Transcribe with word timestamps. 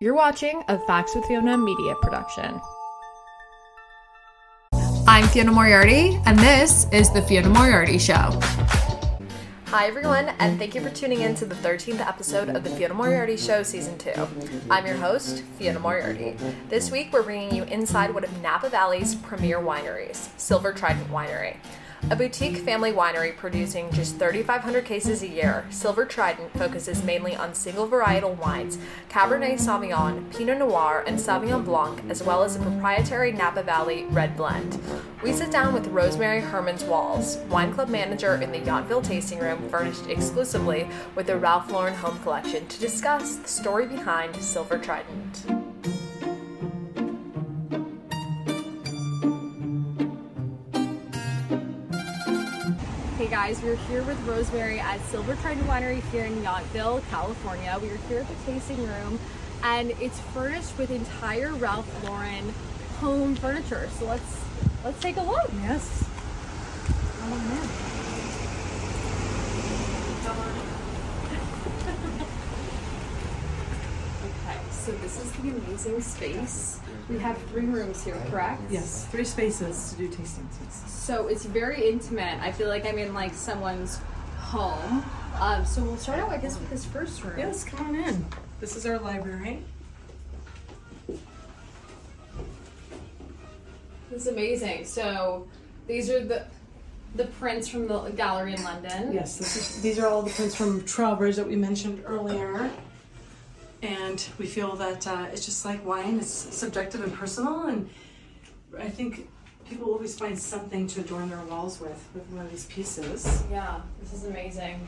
You're 0.00 0.14
watching 0.14 0.62
a 0.68 0.78
Facts 0.86 1.14
with 1.14 1.24
Fiona 1.26 1.56
media 1.58 1.94
production. 2.00 2.60
I'm 5.08 5.26
Fiona 5.28 5.52
Moriarty, 5.52 6.20
and 6.26 6.38
this 6.38 6.86
is 6.92 7.10
The 7.10 7.22
Fiona 7.22 7.48
Moriarty 7.48 7.98
Show. 7.98 8.38
Hi, 9.66 9.86
everyone, 9.86 10.30
and 10.38 10.58
thank 10.58 10.74
you 10.74 10.80
for 10.80 10.90
tuning 10.90 11.20
in 11.20 11.34
to 11.36 11.44
the 11.44 11.54
13th 11.56 12.00
episode 12.00 12.48
of 12.50 12.64
the 12.64 12.70
Fiona 12.70 12.94
Moriarty 12.94 13.36
Show 13.36 13.62
Season 13.62 13.98
2. 13.98 14.12
I'm 14.70 14.86
your 14.86 14.96
host, 14.96 15.42
Fiona 15.58 15.80
Moriarty. 15.80 16.36
This 16.68 16.90
week, 16.90 17.12
we're 17.12 17.22
bringing 17.22 17.54
you 17.54 17.64
inside 17.64 18.14
one 18.14 18.24
of 18.24 18.42
Napa 18.42 18.68
Valley's 18.68 19.14
premier 19.14 19.58
wineries, 19.58 20.28
Silver 20.38 20.72
Trident 20.72 21.10
Winery. 21.10 21.56
A 22.08 22.14
boutique 22.14 22.58
family 22.58 22.92
winery 22.92 23.36
producing 23.36 23.90
just 23.90 24.16
3,500 24.18 24.84
cases 24.84 25.22
a 25.22 25.28
year, 25.28 25.66
Silver 25.70 26.04
Trident 26.04 26.56
focuses 26.56 27.02
mainly 27.02 27.34
on 27.34 27.52
single 27.52 27.88
varietal 27.88 28.38
wines, 28.38 28.78
Cabernet 29.08 29.58
Sauvignon, 29.58 30.30
Pinot 30.32 30.58
Noir, 30.58 31.02
and 31.06 31.18
Sauvignon 31.18 31.64
Blanc, 31.64 32.00
as 32.08 32.22
well 32.22 32.44
as 32.44 32.54
a 32.54 32.60
proprietary 32.60 33.32
Napa 33.32 33.64
Valley 33.64 34.04
red 34.10 34.36
blend. 34.36 34.80
We 35.24 35.32
sit 35.32 35.50
down 35.50 35.74
with 35.74 35.88
Rosemary 35.88 36.40
Hermans 36.40 36.86
Walls, 36.86 37.38
wine 37.48 37.74
club 37.74 37.88
manager 37.88 38.36
in 38.36 38.52
the 38.52 38.60
Yountville 38.60 39.02
tasting 39.02 39.40
room, 39.40 39.68
furnished 39.68 40.06
exclusively 40.06 40.86
with 41.16 41.26
the 41.26 41.36
Ralph 41.36 41.72
Lauren 41.72 41.94
home 41.94 42.20
collection, 42.20 42.68
to 42.68 42.78
discuss 42.78 43.34
the 43.36 43.48
story 43.48 43.86
behind 43.86 44.36
Silver 44.36 44.78
Trident. 44.78 45.65
Guys, 53.46 53.62
we're 53.62 53.76
here 53.76 54.02
with 54.02 54.20
Rosemary 54.26 54.80
at 54.80 55.00
Silver 55.02 55.36
Trident 55.36 55.68
Winery 55.68 56.02
here 56.10 56.24
in 56.24 56.34
Yountville, 56.42 57.00
California. 57.10 57.78
We 57.80 57.90
are 57.90 57.96
here 58.08 58.18
at 58.18 58.28
the 58.28 58.34
tasting 58.44 58.84
room 58.84 59.20
and 59.62 59.92
it's 60.00 60.18
furnished 60.34 60.76
with 60.76 60.90
entire 60.90 61.52
Ralph 61.52 61.86
Lauren 62.02 62.52
home 62.98 63.36
furniture. 63.36 63.88
So 64.00 64.06
let's 64.06 64.44
let's 64.82 65.00
take 65.00 65.16
a 65.16 65.22
look. 65.22 65.48
Yes. 65.62 66.08
Oh 67.22 67.95
so 74.86 74.92
this 74.98 75.20
is 75.20 75.32
the 75.32 75.48
amazing 75.48 76.00
space. 76.00 76.78
We 77.08 77.18
have 77.18 77.36
three 77.50 77.66
rooms 77.66 78.04
here, 78.04 78.16
correct? 78.30 78.62
Yes, 78.70 79.04
three 79.06 79.24
spaces 79.24 79.90
to 79.90 79.96
do 79.96 80.08
tastings. 80.08 80.54
Yes. 80.62 80.84
So 80.86 81.26
it's 81.26 81.44
very 81.44 81.88
intimate. 81.88 82.40
I 82.40 82.52
feel 82.52 82.68
like 82.68 82.86
I'm 82.86 82.96
in 82.96 83.12
like 83.12 83.34
someone's 83.34 83.98
home. 84.38 85.04
Um, 85.40 85.64
so 85.64 85.82
we'll 85.82 85.96
start 85.96 86.20
out, 86.20 86.30
I 86.30 86.36
guess, 86.36 86.56
with 86.56 86.70
this 86.70 86.84
first 86.84 87.24
room. 87.24 87.36
Yes, 87.36 87.64
come 87.64 87.84
on 87.84 87.96
in. 87.96 88.24
This 88.60 88.76
is 88.76 88.86
our 88.86 89.00
library. 89.00 89.64
This 94.08 94.22
is 94.22 94.28
amazing. 94.28 94.84
So 94.84 95.48
these 95.88 96.10
are 96.10 96.24
the 96.24 96.46
the 97.16 97.24
prints 97.24 97.66
from 97.66 97.88
the 97.88 98.10
gallery 98.10 98.54
in 98.54 98.62
London. 98.62 99.12
Yes, 99.12 99.36
this 99.36 99.56
is, 99.56 99.82
these 99.82 99.98
are 99.98 100.06
all 100.06 100.22
the 100.22 100.30
prints 100.30 100.54
from 100.54 100.84
Trowbridge 100.84 101.34
that 101.36 101.48
we 101.48 101.56
mentioned 101.56 102.04
earlier. 102.06 102.70
And 103.82 104.26
we 104.38 104.46
feel 104.46 104.74
that 104.76 105.06
uh, 105.06 105.26
it's 105.32 105.44
just 105.44 105.64
like 105.64 105.84
wine, 105.84 106.18
it's 106.18 106.30
subjective 106.30 107.02
and 107.02 107.12
personal. 107.12 107.66
And 107.66 107.88
I 108.78 108.88
think 108.88 109.28
people 109.68 109.92
always 109.92 110.18
find 110.18 110.38
something 110.38 110.86
to 110.88 111.00
adorn 111.00 111.28
their 111.28 111.42
walls 111.44 111.80
with, 111.80 112.08
with 112.14 112.26
one 112.30 112.44
of 112.46 112.50
these 112.50 112.66
pieces. 112.66 113.44
Yeah, 113.50 113.80
this 114.00 114.12
is 114.12 114.24
amazing. 114.24 114.80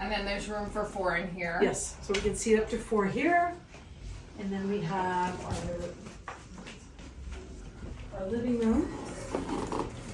And 0.00 0.10
then 0.10 0.24
there's 0.24 0.48
room 0.48 0.68
for 0.70 0.84
four 0.84 1.16
in 1.16 1.30
here. 1.34 1.58
Yes, 1.62 1.96
so 2.02 2.12
we 2.12 2.20
can 2.20 2.34
seat 2.34 2.58
up 2.58 2.68
to 2.70 2.78
four 2.78 3.06
here. 3.06 3.54
And 4.40 4.52
then 4.52 4.68
we 4.68 4.80
have 4.80 5.40
our, 8.16 8.20
our 8.20 8.26
living 8.26 8.58
room. 8.58 8.88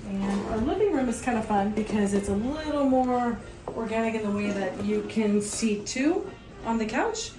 And 0.08 0.46
our 0.50 0.58
living 0.58 0.92
room 0.92 1.08
is 1.08 1.22
kind 1.22 1.38
of 1.38 1.46
fun 1.46 1.70
because 1.70 2.12
it's 2.12 2.28
a 2.28 2.34
little 2.34 2.84
more 2.84 3.38
organic 3.68 4.14
in 4.14 4.22
the 4.22 4.30
way 4.30 4.50
that 4.50 4.84
you 4.84 5.02
can 5.08 5.40
seat 5.40 5.86
two 5.86 6.30
on 6.66 6.76
the 6.78 6.84
couch, 6.84 7.30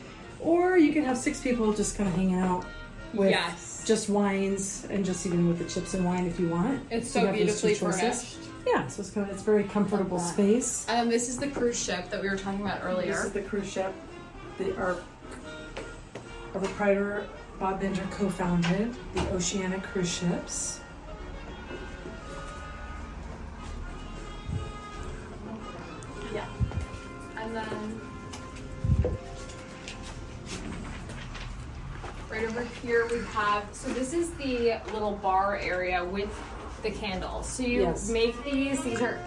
or 0.41 0.77
you 0.77 0.91
can 0.93 1.03
have 1.05 1.17
six 1.17 1.39
people 1.41 1.71
just 1.73 1.97
kind 1.97 2.09
of 2.09 2.15
hanging 2.15 2.35
out 2.35 2.65
with 3.13 3.29
Yes. 3.29 3.83
just 3.85 4.09
wines 4.09 4.87
and 4.89 5.03
just 5.05 5.25
even 5.25 5.47
with 5.47 5.59
the 5.59 5.65
chips 5.65 5.93
and 5.93 6.05
wine 6.05 6.25
if 6.25 6.39
you 6.39 6.49
want. 6.49 6.81
It's 6.89 7.09
so 7.11 7.27
two 7.27 7.33
beautifully 7.33 7.75
furnished. 7.75 8.37
Yeah, 8.65 8.87
so 8.87 9.01
it's 9.01 9.09
kind 9.09 9.27
of 9.27 9.33
it's 9.33 9.43
very 9.43 9.63
comfortable 9.63 10.19
space. 10.19 10.85
And 10.87 10.99
then 10.99 11.09
this 11.09 11.29
is 11.29 11.37
the 11.37 11.47
cruise 11.47 11.81
ship 11.81 12.09
that 12.09 12.21
we 12.21 12.29
were 12.29 12.37
talking 12.37 12.61
about 12.61 12.81
earlier. 12.83 13.13
This 13.13 13.25
is 13.25 13.31
the 13.31 13.41
cruise 13.41 13.71
ship. 13.71 13.93
The, 14.57 14.75
our, 14.77 14.97
our 16.53 16.59
proprietor, 16.59 17.25
Bob 17.59 17.81
Binder, 17.81 18.03
co 18.11 18.29
founded 18.29 18.93
the 19.15 19.21
Oceania 19.31 19.79
Cruise 19.81 20.13
Ships. 20.13 20.79
Yeah. 26.33 26.45
And 27.37 27.55
then 27.55 28.01
right 32.41 32.49
over 32.49 32.67
here 32.81 33.07
we 33.11 33.19
have 33.27 33.65
so 33.71 33.91
this 33.93 34.13
is 34.13 34.31
the 34.31 34.79
little 34.93 35.13
bar 35.21 35.57
area 35.57 36.03
with 36.03 36.29
the 36.81 36.91
candles. 36.91 37.47
So 37.47 37.63
you 37.63 37.81
Yes. 37.83 38.09
make 38.09 38.43
these, 38.43 38.83
these 38.83 39.01
are 39.01 39.19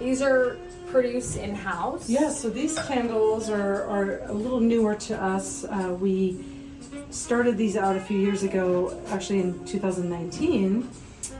these 0.00 0.20
are 0.22 0.56
produced 0.90 1.36
in 1.36 1.54
house. 1.54 2.08
Yes, 2.08 2.40
so 2.40 2.50
these 2.50 2.76
candles 2.80 3.48
are, 3.48 3.84
are 3.84 4.18
a 4.24 4.32
little 4.32 4.58
newer 4.58 4.96
to 4.96 5.22
us. 5.22 5.64
Uh, 5.64 5.96
we 6.00 6.44
started 7.10 7.56
these 7.56 7.76
out 7.76 7.94
a 7.94 8.00
few 8.00 8.18
years 8.18 8.42
ago, 8.42 9.00
actually 9.10 9.40
in 9.40 9.64
2019. 9.64 10.88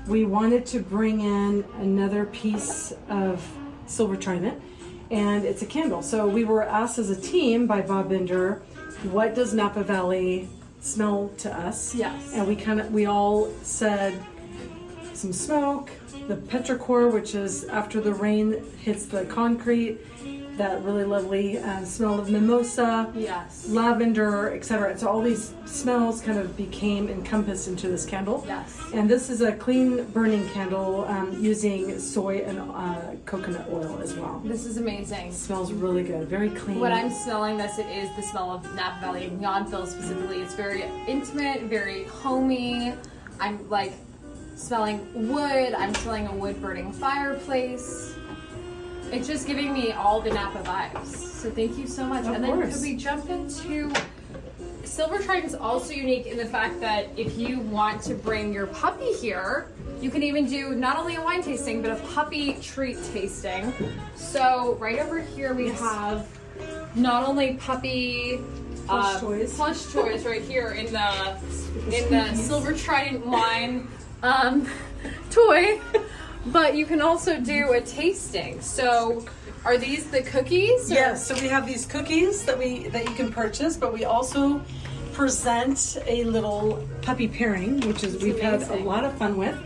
We 0.07 0.25
wanted 0.25 0.65
to 0.67 0.81
bring 0.81 1.21
in 1.23 1.65
another 1.81 2.27
piece 2.27 2.93
of 3.09 3.45
silver 3.87 4.17
trident, 4.17 4.63
and 5.11 5.45
it's 5.45 5.63
a 5.63 5.67
candle. 5.67 6.03
So 6.03 6.29
we 6.29 6.45
were 6.45 6.63
asked 6.63 6.99
as 6.99 7.11
a 7.11 7.21
team 7.21 7.67
by 7.67 7.81
Bob 7.83 8.09
Binder, 8.09 8.63
what 9.11 9.35
does 9.35 9.53
Napa 9.53 9.83
Valley 9.83 10.49
smell 10.87 11.31
to 11.39 11.53
us? 11.53 11.95
Yes. 11.95 12.33
And 12.33 12.47
we 12.47 12.57
kind 12.57 12.81
of, 12.81 12.93
we 12.93 13.07
all 13.07 13.53
said 13.63 14.25
some 15.13 15.33
smoke, 15.33 15.91
the 16.29 16.37
petrichor, 16.37 17.13
which 17.13 17.35
is 17.35 17.65
after 17.65 18.01
the 18.01 18.13
rain 18.13 18.63
hits 18.79 19.07
the 19.07 19.25
concrete, 19.25 19.99
that 20.57 20.83
really 20.83 21.05
lovely 21.05 21.59
uh, 21.59 21.85
smell 21.85 22.19
of 22.19 22.31
mimosa, 22.31 23.13
Yes. 23.15 23.69
lavender, 23.69 24.55
etc. 24.55 24.91
And 24.91 25.01
so 25.01 25.09
all 25.09 25.21
these 25.23 25.53
smells 25.67 26.21
kind 26.21 26.39
of 26.39 26.57
became 26.57 27.09
encompassed 27.09 27.69
into 27.69 27.89
this 27.89 28.07
candle. 28.07 28.43
Yes. 28.47 28.81
And 28.95 29.09
this 29.09 29.29
is 29.29 29.43
a 29.43 29.53
clean 29.53 30.05
burning 30.07 30.49
candle 30.51 31.05
um, 31.07 31.37
using 31.43 31.99
soy 31.99 32.39
and 32.39 32.59
uh, 32.59 33.17
coconut 33.27 33.67
oil 33.71 34.01
as 34.03 34.15
well. 34.15 34.41
This 34.45 34.65
is 34.65 34.79
amazing. 34.79 35.33
smells 35.33 35.73
really 35.73 36.03
good, 36.03 36.29
very 36.29 36.51
clean. 36.51 36.81
What 36.81 36.93
I'm 36.93 37.11
smelling 37.11 37.57
this, 37.59 37.79
it 37.79 37.87
is 37.87 38.09
the 38.17 38.23
smell 38.23 38.51
of 38.51 38.65
Napa 38.75 39.01
Valley 39.01 39.27
and 39.27 39.41
Yountville 39.41 39.87
specifically. 39.87 40.41
It's 40.41 40.55
very 40.55 40.85
intimate, 41.07 41.63
very 41.65 42.05
homey. 42.05 42.95
I'm 43.39 43.69
like 43.69 43.93
smelling 44.57 45.29
wood. 45.29 45.75
I'm 45.75 45.95
smelling 45.97 46.27
a 46.29 46.33
wood 46.35 46.61
burning 46.63 46.93
fireplace. 46.93 48.16
It's 49.13 49.27
just 49.27 49.47
giving 49.47 49.73
me 49.73 49.93
all 49.93 50.21
the 50.21 50.31
Napa 50.31 50.63
vibes. 50.63 51.07
So 51.07 51.51
thank 51.51 51.79
you 51.79 51.87
so 51.87 52.05
much. 52.05 52.27
Of 52.27 52.35
and 52.35 52.45
then 52.45 52.55
course. 52.55 52.75
could 52.75 52.83
we 52.83 52.97
jump 52.97 53.29
into 53.31 53.93
Silver 54.85 55.19
Trident's 55.19 55.55
also 55.55 55.93
unique 55.93 56.27
in 56.27 56.37
the 56.37 56.47
fact 56.47 56.81
that 56.81 57.09
if 57.17 57.37
you 57.39 57.61
want 57.61 58.03
to 58.03 58.15
bring 58.15 58.53
your 58.53 58.67
puppy 58.67 59.13
here, 59.13 59.69
you 60.01 60.11
can 60.11 60.23
even 60.23 60.47
do 60.47 60.75
not 60.75 60.99
only 60.99 61.17
a 61.17 61.23
wine 61.23 61.43
tasting 61.43 61.83
but 61.83 61.91
a 61.93 61.97
puppy 62.15 62.55
treat 62.55 62.99
tasting. 63.13 63.73
So 64.15 64.77
right 64.81 64.99
over 64.99 65.21
here 65.21 65.55
we 65.55 65.69
have 65.71 66.27
not 66.95 67.27
only 67.29 67.55
puppy 67.55 68.41
Plush 68.87 69.17
uh, 69.17 69.21
toys. 69.21 69.55
plush 69.55 69.83
toys 69.93 70.25
right 70.25 70.43
here 70.43 70.71
in 70.71 70.93
the 70.93 71.37
in 71.97 72.11
the 72.11 72.35
Silver 72.35 72.73
Trident 72.73 73.27
wine 73.27 73.89
um, 74.23 74.69
toy, 75.31 75.81
but 76.47 76.77
you 76.77 76.87
can 76.87 77.01
also 77.01 77.41
do 77.41 77.73
a 77.73 77.81
tasting. 77.81 78.61
So 78.61 79.25
are 79.65 79.77
these 79.79 80.11
the 80.11 80.23
cookies? 80.23 80.91
or- 80.91 80.95
Yes, 80.95 81.27
so 81.27 81.35
we 81.35 81.49
have 81.49 81.67
these 81.67 81.87
cookies 81.87 82.45
that 82.45 82.59
we 82.59 82.89
that 82.89 83.05
you 83.09 83.15
can 83.15 83.33
purchase, 83.33 83.77
but 83.77 83.93
we 83.93 84.05
also 84.05 84.61
present 85.13 85.97
a 86.07 86.25
little 86.25 86.87
puppy 87.03 87.27
pairing, 87.27 87.81
which 87.89 88.05
is 88.05 88.23
we've 88.23 88.39
had 88.41 88.63
a 88.71 88.77
lot 88.77 89.05
of 89.05 89.13
fun 89.15 89.37
with. 89.37 89.57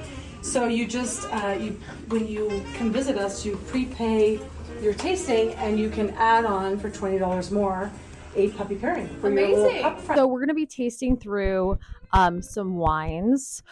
So 0.43 0.67
you 0.69 0.87
just 0.87 1.29
uh, 1.33 1.57
you 1.61 1.79
when 2.09 2.27
you 2.27 2.63
come 2.79 2.91
visit 2.93 3.19
us, 3.19 3.45
you 3.45 3.57
prepay 3.67 4.41
your 4.81 4.95
tasting, 4.95 5.53
and 5.55 5.79
you 5.79 5.91
can 5.91 6.11
add 6.11 6.45
on 6.45 6.79
for 6.79 6.89
twenty 6.89 7.19
dollars 7.19 7.51
more 7.51 7.91
a 8.37 8.49
puppy 8.51 8.77
pairing. 8.77 9.09
For 9.21 9.29
your 9.29 9.49
little 9.49 9.65
Amazing. 9.69 10.07
So 10.15 10.27
we're 10.27 10.39
going 10.39 10.49
to 10.49 10.55
be 10.55 10.65
tasting 10.67 11.17
through 11.17 11.79
um, 12.13 12.41
some 12.41 12.77
wines. 12.77 13.63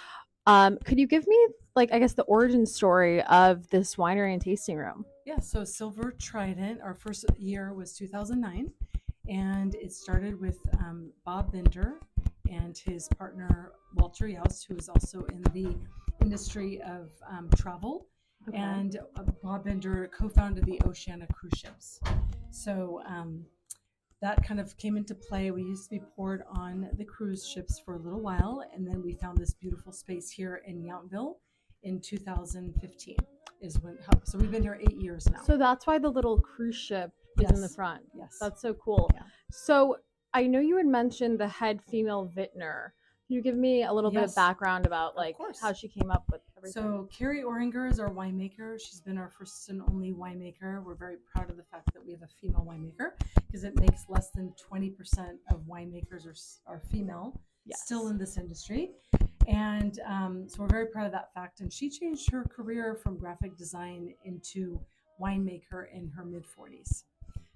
Um, 0.46 0.78
could 0.84 0.98
you 0.98 1.06
give 1.06 1.26
me, 1.28 1.46
like, 1.78 1.92
I 1.92 2.00
guess 2.00 2.12
the 2.12 2.24
origin 2.24 2.66
story 2.66 3.22
of 3.22 3.70
this 3.70 3.94
winery 3.94 4.32
and 4.32 4.42
tasting 4.42 4.76
room? 4.76 5.06
Yeah, 5.24 5.38
so 5.38 5.62
Silver 5.64 6.12
Trident, 6.18 6.80
our 6.82 6.94
first 6.94 7.24
year 7.38 7.72
was 7.72 7.92
2009. 7.96 8.72
and 9.28 9.74
it 9.76 9.92
started 9.92 10.40
with 10.40 10.58
um, 10.80 11.12
Bob 11.24 11.52
Binder 11.52 12.00
and 12.50 12.76
his 12.76 13.08
partner 13.16 13.72
Walter 13.94 14.26
Youst, 14.26 14.66
who 14.66 14.74
is 14.76 14.88
also 14.88 15.22
in 15.26 15.42
the 15.52 15.76
industry 16.20 16.80
of 16.82 17.10
um, 17.30 17.48
travel. 17.56 18.08
Okay. 18.48 18.56
And 18.56 18.98
uh, 19.16 19.22
Bob 19.42 19.64
Binder 19.64 20.10
co-founded 20.18 20.64
the 20.64 20.80
Oceania 20.84 21.28
cruise 21.32 21.58
ships. 21.58 22.00
So 22.50 23.02
um, 23.06 23.44
that 24.20 24.42
kind 24.44 24.58
of 24.58 24.76
came 24.78 24.96
into 24.96 25.14
play. 25.14 25.50
We 25.52 25.62
used 25.62 25.84
to 25.84 25.90
be 25.90 26.02
poured 26.16 26.42
on 26.50 26.88
the 26.96 27.04
cruise 27.04 27.46
ships 27.46 27.78
for 27.78 27.94
a 27.94 27.98
little 27.98 28.20
while, 28.20 28.64
and 28.74 28.84
then 28.84 29.02
we 29.02 29.12
found 29.12 29.38
this 29.38 29.54
beautiful 29.54 29.92
space 29.92 30.30
here 30.30 30.62
in 30.66 30.82
Yountville 30.82 31.34
in 31.82 32.00
2015. 32.00 33.16
Is 33.60 33.80
when 33.80 33.98
so 34.22 34.38
we've 34.38 34.52
been 34.52 34.62
here 34.62 34.78
eight 34.80 35.00
years 35.00 35.28
now. 35.28 35.40
So 35.42 35.56
that's 35.56 35.84
why 35.84 35.98
the 35.98 36.08
little 36.08 36.38
cruise 36.38 36.76
ship 36.76 37.10
is 37.40 37.50
in 37.50 37.60
the 37.60 37.68
front. 37.68 38.02
yes, 38.16 38.36
That's 38.40 38.62
so 38.62 38.72
cool. 38.74 39.10
Yeah. 39.14 39.22
So 39.50 39.96
I 40.32 40.46
know 40.46 40.60
you 40.60 40.76
had 40.76 40.86
mentioned 40.86 41.40
the 41.40 41.48
head 41.48 41.80
female 41.90 42.30
vintner. 42.32 42.94
Can 43.26 43.34
you 43.34 43.42
give 43.42 43.56
me 43.56 43.82
a 43.82 43.92
little 43.92 44.10
bit 44.12 44.22
of 44.22 44.34
background 44.36 44.86
about 44.86 45.16
like 45.16 45.36
how 45.60 45.72
she 45.72 45.88
came 45.88 46.10
up 46.10 46.22
with 46.30 46.40
everything? 46.56 46.82
So 46.82 47.08
Carrie 47.12 47.42
Oringer 47.42 47.90
is 47.90 47.98
our 47.98 48.10
winemaker. 48.10 48.80
She's 48.80 49.00
been 49.00 49.18
our 49.18 49.28
first 49.28 49.68
and 49.68 49.82
only 49.88 50.12
winemaker. 50.12 50.82
We're 50.82 50.94
very 50.94 51.16
proud 51.34 51.50
of 51.50 51.56
the 51.56 51.64
fact 51.64 51.92
that 51.94 52.04
we 52.06 52.12
have 52.12 52.22
a 52.22 52.28
female 52.40 52.64
winemaker 52.66 53.10
because 53.46 53.64
it 53.64 53.78
makes 53.80 54.04
less 54.08 54.30
than 54.30 54.54
20% 54.72 54.94
of 55.50 55.60
winemakers 55.68 56.26
are, 56.26 56.74
are 56.74 56.80
female 56.90 57.40
Yes. 57.66 57.82
still 57.84 58.08
in 58.08 58.16
this 58.16 58.38
industry. 58.38 58.92
And 59.48 59.98
um, 60.06 60.46
so 60.46 60.62
we're 60.62 60.68
very 60.68 60.86
proud 60.86 61.06
of 61.06 61.12
that 61.12 61.32
fact. 61.32 61.60
And 61.60 61.72
she 61.72 61.88
changed 61.88 62.30
her 62.30 62.44
career 62.44 62.94
from 62.94 63.16
graphic 63.16 63.56
design 63.56 64.14
into 64.24 64.78
winemaker 65.20 65.86
in 65.92 66.10
her 66.14 66.24
mid 66.24 66.44
40s. 66.44 67.04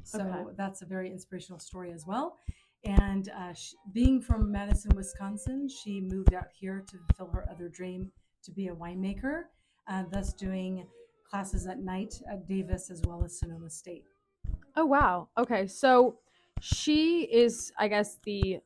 So 0.03 0.21
Okay. 0.21 0.55
that's 0.57 0.81
a 0.83 0.87
very 0.87 1.11
inspirational 1.11 1.61
story 1.61 1.93
as 1.93 2.07
well. 2.07 2.39
And 2.85 3.29
uh, 3.29 3.53
sh 3.53 3.75
being 3.93 4.21
from 4.21 4.51
Madison, 4.51 4.97
Wisconsin, 4.97 5.69
she 5.69 6.01
moved 6.01 6.35
out 6.35 6.49
here 6.59 6.83
to 6.89 6.97
fulfill 6.99 7.33
her 7.35 7.47
other 7.51 7.69
dream 7.69 8.11
to 8.43 8.51
be 8.51 8.69
a 8.69 8.75
winemaker, 8.75 9.45
uh, 9.87 10.05
thus 10.11 10.33
doing 10.33 10.87
classes 11.31 11.67
at 11.67 11.79
night 11.79 12.21
at 12.29 12.49
Davis 12.49 12.91
as 12.91 13.03
well 13.07 13.23
as 13.23 13.39
Sonoma 13.39 13.71
State. 13.71 14.05
Oh 14.77 14.87
wow. 14.87 15.29
Okay. 15.39 15.67
So 15.67 16.19
she 16.61 17.23
is 17.25 17.73
I 17.79 17.89
guess 17.89 18.19
the 18.25 18.61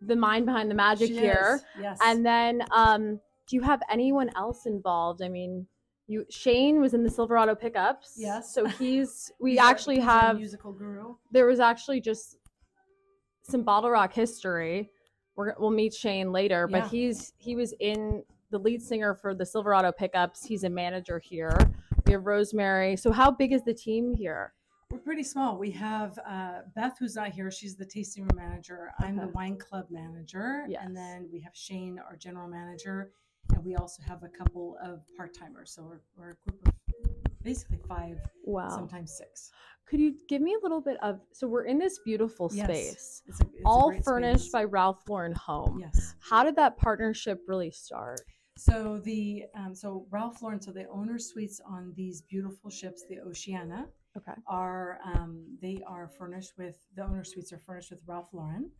the 0.00 0.16
mind 0.16 0.46
behind 0.46 0.70
the 0.70 0.74
magic 0.74 1.08
She 1.08 1.18
here. 1.18 1.54
is, 1.56 1.82
yes. 1.82 1.98
And 2.02 2.24
then 2.24 2.62
um 2.72 3.20
do 3.48 3.56
you 3.56 3.62
have 3.62 3.80
anyone 3.90 4.30
else 4.36 4.66
involved? 4.66 5.22
I 5.22 5.28
mean, 5.28 5.66
you 6.06 6.24
Shane 6.30 6.80
was 6.80 6.94
in 6.94 7.02
the 7.02 7.10
Silverado 7.10 7.54
pickups. 7.54 8.14
Yes. 8.16 8.54
So 8.54 8.66
he's 8.80 9.32
we 9.40 9.52
He's 9.52 9.60
actually 9.60 10.00
have 10.00 10.36
musical 10.36 10.72
guru. 10.72 11.14
there 11.32 11.46
was 11.46 11.60
actually 11.60 12.00
just 12.00 12.36
some 13.42 13.64
BottleRock 13.64 14.12
history. 14.12 14.90
We're, 15.36 15.54
we'll 15.58 15.70
meet 15.70 15.94
Shane 15.94 16.32
later, 16.32 16.66
but 16.68 16.78
Yeah. 16.84 16.88
he's 16.88 17.32
he 17.38 17.56
was 17.56 17.72
in 17.80 18.22
the 18.50 18.58
lead 18.58 18.82
singer 18.82 19.14
for 19.14 19.34
the 19.34 19.44
Silverado 19.46 19.92
pickups. 19.92 20.44
He's 20.44 20.64
a 20.64 20.70
manager 20.70 21.18
here. 21.18 21.56
We 22.06 22.12
have 22.12 22.24
Rosemary. 22.26 22.96
So 22.96 23.12
how 23.12 23.30
big 23.30 23.52
is 23.52 23.62
the 23.64 23.74
team 23.74 24.14
here? 24.14 24.52
We're 24.90 24.98
pretty 25.00 25.22
small. 25.22 25.58
We 25.58 25.70
have 25.72 26.18
uh, 26.26 26.60
Beth, 26.74 26.96
who's 26.98 27.14
not 27.16 27.28
here. 27.30 27.50
She's 27.50 27.76
the 27.76 27.84
tasting 27.84 28.22
room 28.24 28.36
manager. 28.36 28.90
I'm 29.00 29.16
the 29.16 29.28
wine 29.28 29.58
club 29.58 29.86
manager. 29.90 30.64
Yes. 30.66 30.82
And 30.82 30.96
then 30.96 31.28
we 31.30 31.40
have 31.40 31.54
Shane, 31.54 31.98
our 31.98 32.16
general 32.16 32.48
manager. 32.48 33.10
And 33.54 33.62
we 33.62 33.76
also 33.76 34.02
have 34.08 34.22
a 34.22 34.28
couple 34.28 34.78
of 34.82 35.02
part 35.14 35.34
timers. 35.38 35.72
So 35.72 35.82
we're, 35.82 36.00
we're 36.16 36.30
a 36.30 36.36
group 36.50 36.68
of 36.68 36.74
basically 37.42 37.80
five, 37.86 38.18
Wow. 38.44 38.70
sometimes 38.70 39.14
six. 39.14 39.50
Could 39.86 40.00
you 40.00 40.14
give 40.26 40.40
me 40.40 40.54
a 40.54 40.62
little 40.62 40.80
bit 40.80 40.96
of 41.02 41.20
so 41.32 41.46
we're 41.46 41.64
in 41.64 41.78
this 41.78 41.98
beautiful 42.02 42.50
Yes. 42.52 42.64
space. 42.66 43.22
It's 43.26 43.40
a, 43.40 43.44
it's 43.44 43.62
all 43.66 43.92
furnished 44.02 44.44
space. 44.44 44.52
by 44.52 44.64
Ralph 44.64 45.02
Lauren 45.06 45.34
Home. 45.34 45.80
Yes. 45.80 46.14
How 46.20 46.44
did 46.44 46.56
that 46.56 46.78
partnership 46.78 47.42
really 47.46 47.70
start? 47.70 48.20
So 48.56 48.98
the 49.04 49.44
um, 49.54 49.74
so 49.74 50.06
Ralph 50.10 50.40
Lauren, 50.42 50.60
so 50.62 50.72
the 50.72 50.86
owner 50.88 51.18
suites 51.18 51.60
on 51.66 51.92
these 51.94 52.22
beautiful 52.22 52.70
ships, 52.70 53.04
the 53.08 53.20
Oceania, 53.20 53.86
Okay. 54.18 54.32
are 54.46 54.98
um, 55.04 55.44
they 55.62 55.78
are 55.86 56.08
furnished 56.18 56.52
with 56.58 56.76
the 56.96 57.02
owner 57.04 57.24
suites 57.24 57.52
are 57.52 57.58
furnished 57.58 57.90
with 57.90 58.02
Ralph 58.06 58.28
Lauren. 58.32 58.70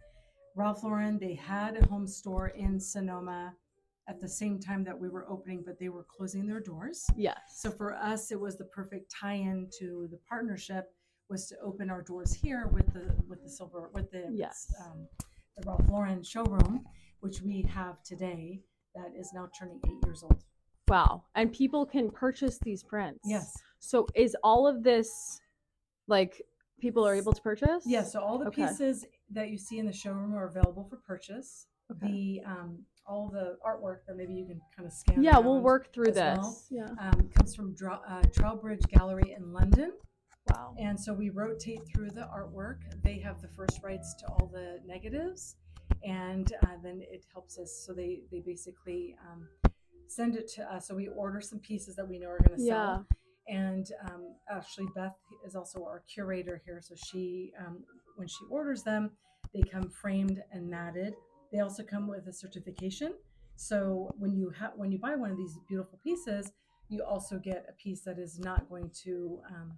Ralph 0.57 0.83
Lauren, 0.83 1.19
they 1.19 1.35
had 1.35 1.77
a 1.77 1.87
home 1.87 2.07
store 2.07 2.49
in 2.49 2.81
Sonoma 2.81 3.55
at 4.09 4.21
the 4.21 4.29
same 4.29 4.59
time 4.59 4.83
that 4.85 4.99
we 4.99 5.09
were 5.09 5.29
opening, 5.29 5.63
but 5.65 5.79
they 5.79 5.89
were 5.91 6.05
closing 6.05 6.47
their 6.47 6.61
doors. 6.61 7.07
Yes. 7.17 7.39
So 7.59 7.71
for 7.71 7.95
us, 7.95 8.33
it 8.33 8.41
was 8.41 8.57
the 8.57 8.65
perfect 8.65 9.13
tie-in 9.21 9.69
to 9.79 10.09
the 10.11 10.19
partnership 10.29 10.87
was 11.31 11.47
to 11.49 11.57
open 11.63 11.91
our 11.91 12.03
doors 12.03 12.33
here 12.33 12.69
with 12.73 12.87
the 12.95 13.15
with 13.29 13.43
the 13.43 13.51
silver 13.51 13.91
with 13.95 14.11
the 14.11 14.25
Yes. 14.33 14.67
um, 14.85 15.07
the 15.57 15.63
Ralph 15.67 15.89
Lauren 15.91 16.23
showroom, 16.23 16.85
which 17.21 17.43
we 17.43 17.63
have 17.75 18.03
today. 18.03 18.61
That 18.95 19.13
is 19.17 19.31
now 19.35 19.49
turning 19.57 19.79
eight 19.87 19.99
years 20.07 20.23
old. 20.25 20.43
Wow. 20.89 21.25
And 21.35 21.53
people 21.53 21.87
can 21.87 22.11
purchase 22.11 22.59
these 22.63 22.83
prints. 22.83 23.21
Yes. 23.25 23.53
So 23.79 24.07
is 24.15 24.37
all 24.43 24.67
of 24.67 24.83
this 24.83 25.09
like 26.07 26.43
people 26.81 27.07
are 27.07 27.15
able 27.15 27.33
to 27.33 27.43
purchase? 27.43 27.85
Yes. 27.87 28.13
So 28.13 28.21
all 28.21 28.39
the 28.39 28.47
Okay. 28.47 28.67
pieces 28.67 29.05
that 29.31 29.51
you 29.51 29.59
see 29.59 29.79
in 29.79 29.87
the 29.87 29.93
showroom 29.93 30.35
are 30.35 30.47
available 30.49 30.87
for 30.89 30.97
purchase. 30.97 31.67
Okay. 31.91 32.41
The 32.45 32.51
um, 32.51 32.79
all 33.07 33.31
the 33.33 33.57
artwork 33.67 34.01
that 34.07 34.17
maybe 34.17 34.35
you 34.35 34.47
can 34.47 34.61
kind 34.77 34.87
of 34.87 34.93
scan. 34.93 35.23
Yeah, 35.23 35.39
we'll 35.39 35.61
work 35.61 35.93
through 35.95 36.13
this. 36.13 36.39
well. 36.39 36.63
Yeah. 36.71 36.87
Um, 37.01 37.31
comes 37.35 37.55
from 37.55 37.75
Dra- 37.75 38.03
uh, 38.07 38.23
Trowbridge 38.35 38.83
Gallery 38.89 39.35
in 39.37 39.53
London. 39.53 39.93
Wow. 40.55 40.75
And 40.79 40.99
so 41.01 41.13
we 41.15 41.31
rotate 41.31 41.81
through 41.87 42.11
the 42.11 42.29
artwork. 42.35 42.79
They 43.03 43.19
have 43.21 43.41
the 43.41 43.49
first 43.49 43.81
rights 43.83 44.15
to 44.21 44.27
all 44.29 44.51
the 44.53 44.81
negatives, 44.87 45.57
and 46.05 46.53
uh, 46.65 46.77
then 46.83 47.01
it 47.03 47.25
helps 47.33 47.59
us. 47.59 47.83
So 47.87 47.93
they 47.95 48.21
they 48.31 48.41
basically 48.41 49.17
um, 49.31 49.49
send 50.09 50.37
it 50.37 50.49
to 50.57 50.63
us. 50.73 50.89
So 50.89 50.95
we 50.95 51.09
order 51.09 51.41
some 51.41 51.59
pieces 51.61 51.97
that 51.97 52.09
we 52.09 52.19
know 52.19 52.29
are 52.29 52.39
going 52.39 52.59
to 52.59 52.65
Yeah. 52.65 52.87
sell. 52.87 53.07
And 53.49 53.87
um, 54.11 54.35
actually, 54.51 54.89
Beth 54.95 55.17
is 55.47 55.55
also 55.55 55.83
our 55.85 56.03
curator 56.13 56.61
here. 56.65 56.81
So 56.83 56.95
she, 56.97 57.53
um, 57.59 57.85
when 58.17 58.29
she 58.29 58.45
orders 58.51 58.83
them, 58.83 59.13
they 59.55 59.63
come 59.63 59.89
framed 59.89 60.43
and 60.53 60.69
matted. 60.69 61.15
They 61.53 61.61
also 61.61 61.83
come 61.83 62.07
with 62.09 62.27
a 62.27 62.33
certification. 62.33 63.15
So 63.57 64.15
when 64.19 64.37
you 64.37 64.51
have 64.51 64.73
when 64.77 64.93
you 64.93 64.99
buy 64.99 65.17
one 65.17 65.31
of 65.31 65.37
these 65.37 65.59
beautiful 65.69 65.99
pieces, 66.05 66.53
you 66.89 67.03
also 67.03 67.39
get 67.39 67.65
a 67.69 67.73
piece 67.73 68.03
that 68.03 68.19
is 68.19 68.39
not 68.39 68.69
going 68.69 68.91
to 69.05 69.41
um, 69.49 69.73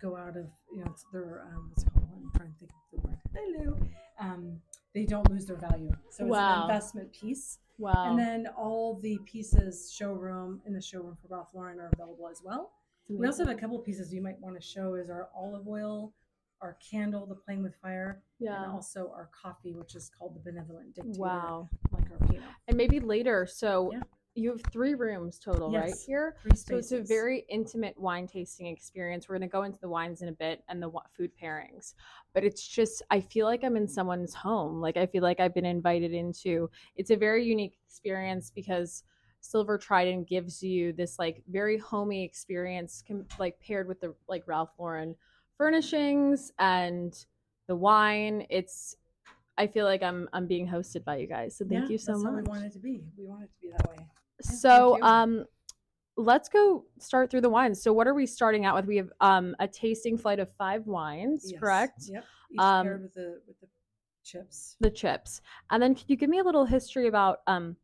go 0.00 0.16
out 0.16 0.36
of 0.36 0.46
you 0.72 0.84
know 0.84 0.94
their 1.12 1.42
um, 1.52 1.70
what's 1.70 1.82
it 1.82 1.92
called? 1.92 2.08
I'm 2.14 2.30
trying 2.36 2.52
to 2.52 2.58
think 2.58 2.70
of 2.70 3.02
the 3.02 3.08
word. 3.08 3.18
Hello. 3.34 3.78
Um, 4.20 4.60
they 4.94 5.04
don't 5.04 5.28
lose 5.30 5.46
their 5.46 5.56
value. 5.56 5.90
So 6.10 6.24
it's 6.24 6.30
Wow. 6.30 6.56
an 6.56 6.62
investment 6.70 7.12
piece. 7.12 7.58
Wow. 7.78 8.10
And 8.10 8.18
then 8.18 8.46
all 8.56 8.94
the 8.96 9.18
pieces 9.24 9.92
showroom 9.92 10.60
in 10.66 10.72
the 10.72 10.80
showroom 10.80 11.16
for 11.20 11.28
Ralph 11.28 11.50
Lauren 11.54 11.78
are 11.78 11.90
available 11.92 12.28
as 12.28 12.42
well. 12.44 12.72
We 13.08 13.26
also 13.26 13.44
have 13.46 13.56
a 13.56 13.58
couple 13.58 13.78
of 13.78 13.84
pieces 13.84 14.12
you 14.12 14.20
might 14.20 14.38
want 14.40 14.54
to 14.56 14.60
show 14.60 14.94
is 14.94 15.08
our 15.08 15.30
olive 15.34 15.66
oil, 15.66 16.12
our 16.60 16.76
candle, 16.90 17.24
the 17.24 17.36
playing 17.36 17.62
with 17.62 17.74
fire, 17.76 18.22
yeah. 18.38 18.62
and 18.64 18.72
also 18.72 19.10
our 19.14 19.30
coffee, 19.32 19.72
which 19.74 19.94
is 19.94 20.10
called 20.10 20.34
the 20.34 20.40
benevolent 20.40 20.94
dictator, 20.94 21.18
Wow. 21.20 21.68
like 21.92 22.10
our 22.10 22.18
Pinot. 22.28 22.42
And 22.66 22.76
maybe 22.76 23.00
later. 23.00 23.46
So 23.46 23.92
Yeah. 23.92 24.00
You 24.38 24.50
have 24.50 24.62
three 24.72 24.94
rooms 24.94 25.38
total, 25.38 25.70
right 25.70 25.94
here. 26.06 26.36
Three 26.42 26.56
So 26.56 26.76
it's 26.76 26.92
a 26.92 27.00
very 27.00 27.44
intimate 27.48 27.98
wine 27.98 28.26
tasting 28.26 28.66
experience. 28.66 29.28
We're 29.28 29.38
going 29.38 29.48
to 29.48 29.52
go 29.52 29.64
into 29.64 29.78
the 29.80 29.88
wines 29.88 30.22
in 30.22 30.28
a 30.28 30.32
bit 30.32 30.62
and 30.68 30.82
the 30.82 30.90
food 31.16 31.30
pairings. 31.42 31.94
But 32.34 32.44
it's 32.44 32.66
just, 32.66 33.02
I 33.10 33.20
feel 33.20 33.46
like 33.46 33.64
I'm 33.64 33.76
in 33.76 33.88
someone's 33.88 34.34
home. 34.34 34.80
Like, 34.80 34.96
I 34.96 35.06
feel 35.06 35.22
like 35.22 35.40
I've 35.40 35.54
been 35.54 35.66
invited 35.66 36.12
into. 36.12 36.70
It's 36.96 37.10
a 37.10 37.16
very 37.16 37.44
unique 37.44 37.78
experience 37.86 38.50
because 38.54 39.02
Silver 39.40 39.78
Trident 39.78 40.28
gives 40.28 40.62
you 40.62 40.92
this, 40.92 41.18
like, 41.18 41.42
very 41.48 41.78
homey 41.78 42.24
experience, 42.24 43.02
com- 43.06 43.26
like, 43.38 43.58
paired 43.60 43.88
with 43.88 44.00
the, 44.00 44.14
like, 44.28 44.44
Ralph 44.46 44.70
Lauren 44.78 45.14
furnishings 45.56 46.52
and 46.58 47.24
the 47.66 47.76
wine. 47.76 48.46
It's, 48.50 48.96
I 49.56 49.66
feel 49.66 49.84
like 49.86 50.04
I'm 50.04 50.28
I'm 50.32 50.46
being 50.46 50.68
hosted 50.68 51.04
by 51.04 51.16
you 51.16 51.26
guys. 51.26 51.56
So 51.56 51.64
thank 51.64 51.86
Yeah, 51.86 51.90
you 51.90 51.98
so 51.98 52.12
that's 52.12 52.22
much. 52.22 52.30
how 52.30 52.36
we 52.36 52.42
wanted 52.44 52.72
to 52.74 52.78
be. 52.78 53.02
We 53.18 53.26
wanted 53.26 53.48
to 53.48 53.60
be 53.60 53.70
that 53.70 53.90
way. 53.90 54.06
So, 54.40 55.00
um, 55.02 55.44
let's 56.16 56.48
go 56.48 56.84
start 56.98 57.30
through 57.30 57.42
the 57.42 57.50
wines. 57.50 57.80
So, 57.82 57.92
what 57.92 58.06
are 58.06 58.14
we 58.14 58.26
starting 58.26 58.64
out 58.64 58.74
with? 58.76 58.86
We 58.86 58.96
have 58.96 59.10
um 59.20 59.54
a 59.58 59.68
tasting 59.68 60.16
flight 60.18 60.38
of 60.38 60.52
five 60.54 60.86
wines, 60.86 61.50
Yes. 61.50 61.60
correct? 61.60 62.02
Yep. 62.08 62.24
Each 62.50 62.60
Um, 62.60 62.86
paired 62.86 63.02
with 63.02 63.14
the 63.14 63.40
with 63.46 63.60
the 63.60 63.66
chips. 64.24 64.76
The 64.80 64.90
chips, 64.90 65.40
and 65.70 65.82
then 65.82 65.94
could 65.94 66.08
you 66.08 66.16
give 66.16 66.30
me 66.30 66.38
a 66.38 66.44
little 66.44 66.64
history 66.64 67.08
about 67.08 67.40
um, 67.46 67.76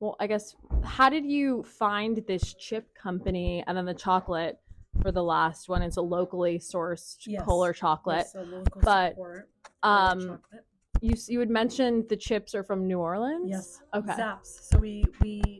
well, 0.00 0.16
I 0.18 0.26
guess 0.26 0.56
how 0.82 1.08
did 1.08 1.24
you 1.24 1.62
find 1.62 2.16
this 2.26 2.54
chip 2.54 2.92
company 2.94 3.62
and 3.66 3.76
then 3.76 3.84
the 3.84 3.94
chocolate 3.94 4.58
for 5.00 5.12
the 5.12 5.22
last 5.22 5.68
one? 5.68 5.80
It's 5.82 5.96
a 5.96 6.02
locally 6.02 6.58
sourced 6.58 7.18
Yes. 7.26 7.42
Kollar 7.44 7.72
chocolate. 7.72 8.26
Yes, 8.26 8.34
local 8.34 8.80
but, 8.82 9.10
support 9.10 9.48
Um, 9.84 10.20
chocolate. 10.20 10.64
you 11.00 11.14
you 11.28 11.38
had 11.40 11.50
mentioned 11.50 12.08
the 12.08 12.16
chips 12.16 12.54
are 12.54 12.64
from 12.64 12.86
New 12.86 12.98
Orleans. 12.98 13.48
Yes. 13.48 13.80
Okay. 13.94 14.14
Zapp's. 14.16 14.68
So 14.70 14.78
we 14.78 15.04
we 15.20 15.51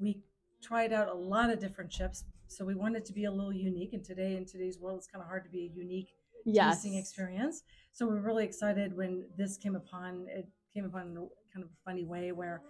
we 0.00 0.20
tried 0.62 0.92
out 0.92 1.08
a 1.08 1.14
lot 1.14 1.50
of 1.50 1.58
different 1.60 1.90
chips. 1.90 2.24
So 2.48 2.64
we 2.64 2.74
wanted 2.74 3.04
to 3.06 3.12
be 3.12 3.24
a 3.24 3.30
little 3.30 3.52
unique. 3.52 3.92
And 3.92 4.04
today 4.04 4.36
in 4.36 4.44
today's 4.44 4.78
world, 4.78 4.98
it's 4.98 5.06
kind 5.06 5.22
of 5.22 5.28
hard 5.28 5.44
to 5.44 5.50
be 5.50 5.70
a 5.72 5.76
unique 5.78 6.08
Yes. 6.46 6.76
tasting 6.82 6.94
experience. 6.98 7.62
So 7.92 8.06
we're 8.06 8.20
really 8.20 8.44
excited 8.44 8.96
when 8.96 9.24
this 9.36 9.56
came 9.58 9.76
upon. 9.76 10.26
It 10.28 10.48
came 10.72 10.86
upon 10.86 11.02
in 11.08 11.16
a 11.18 11.20
kind 11.52 11.62
of 11.64 11.70
a 11.70 11.84
funny 11.84 12.04
way 12.04 12.32
where 12.32 12.62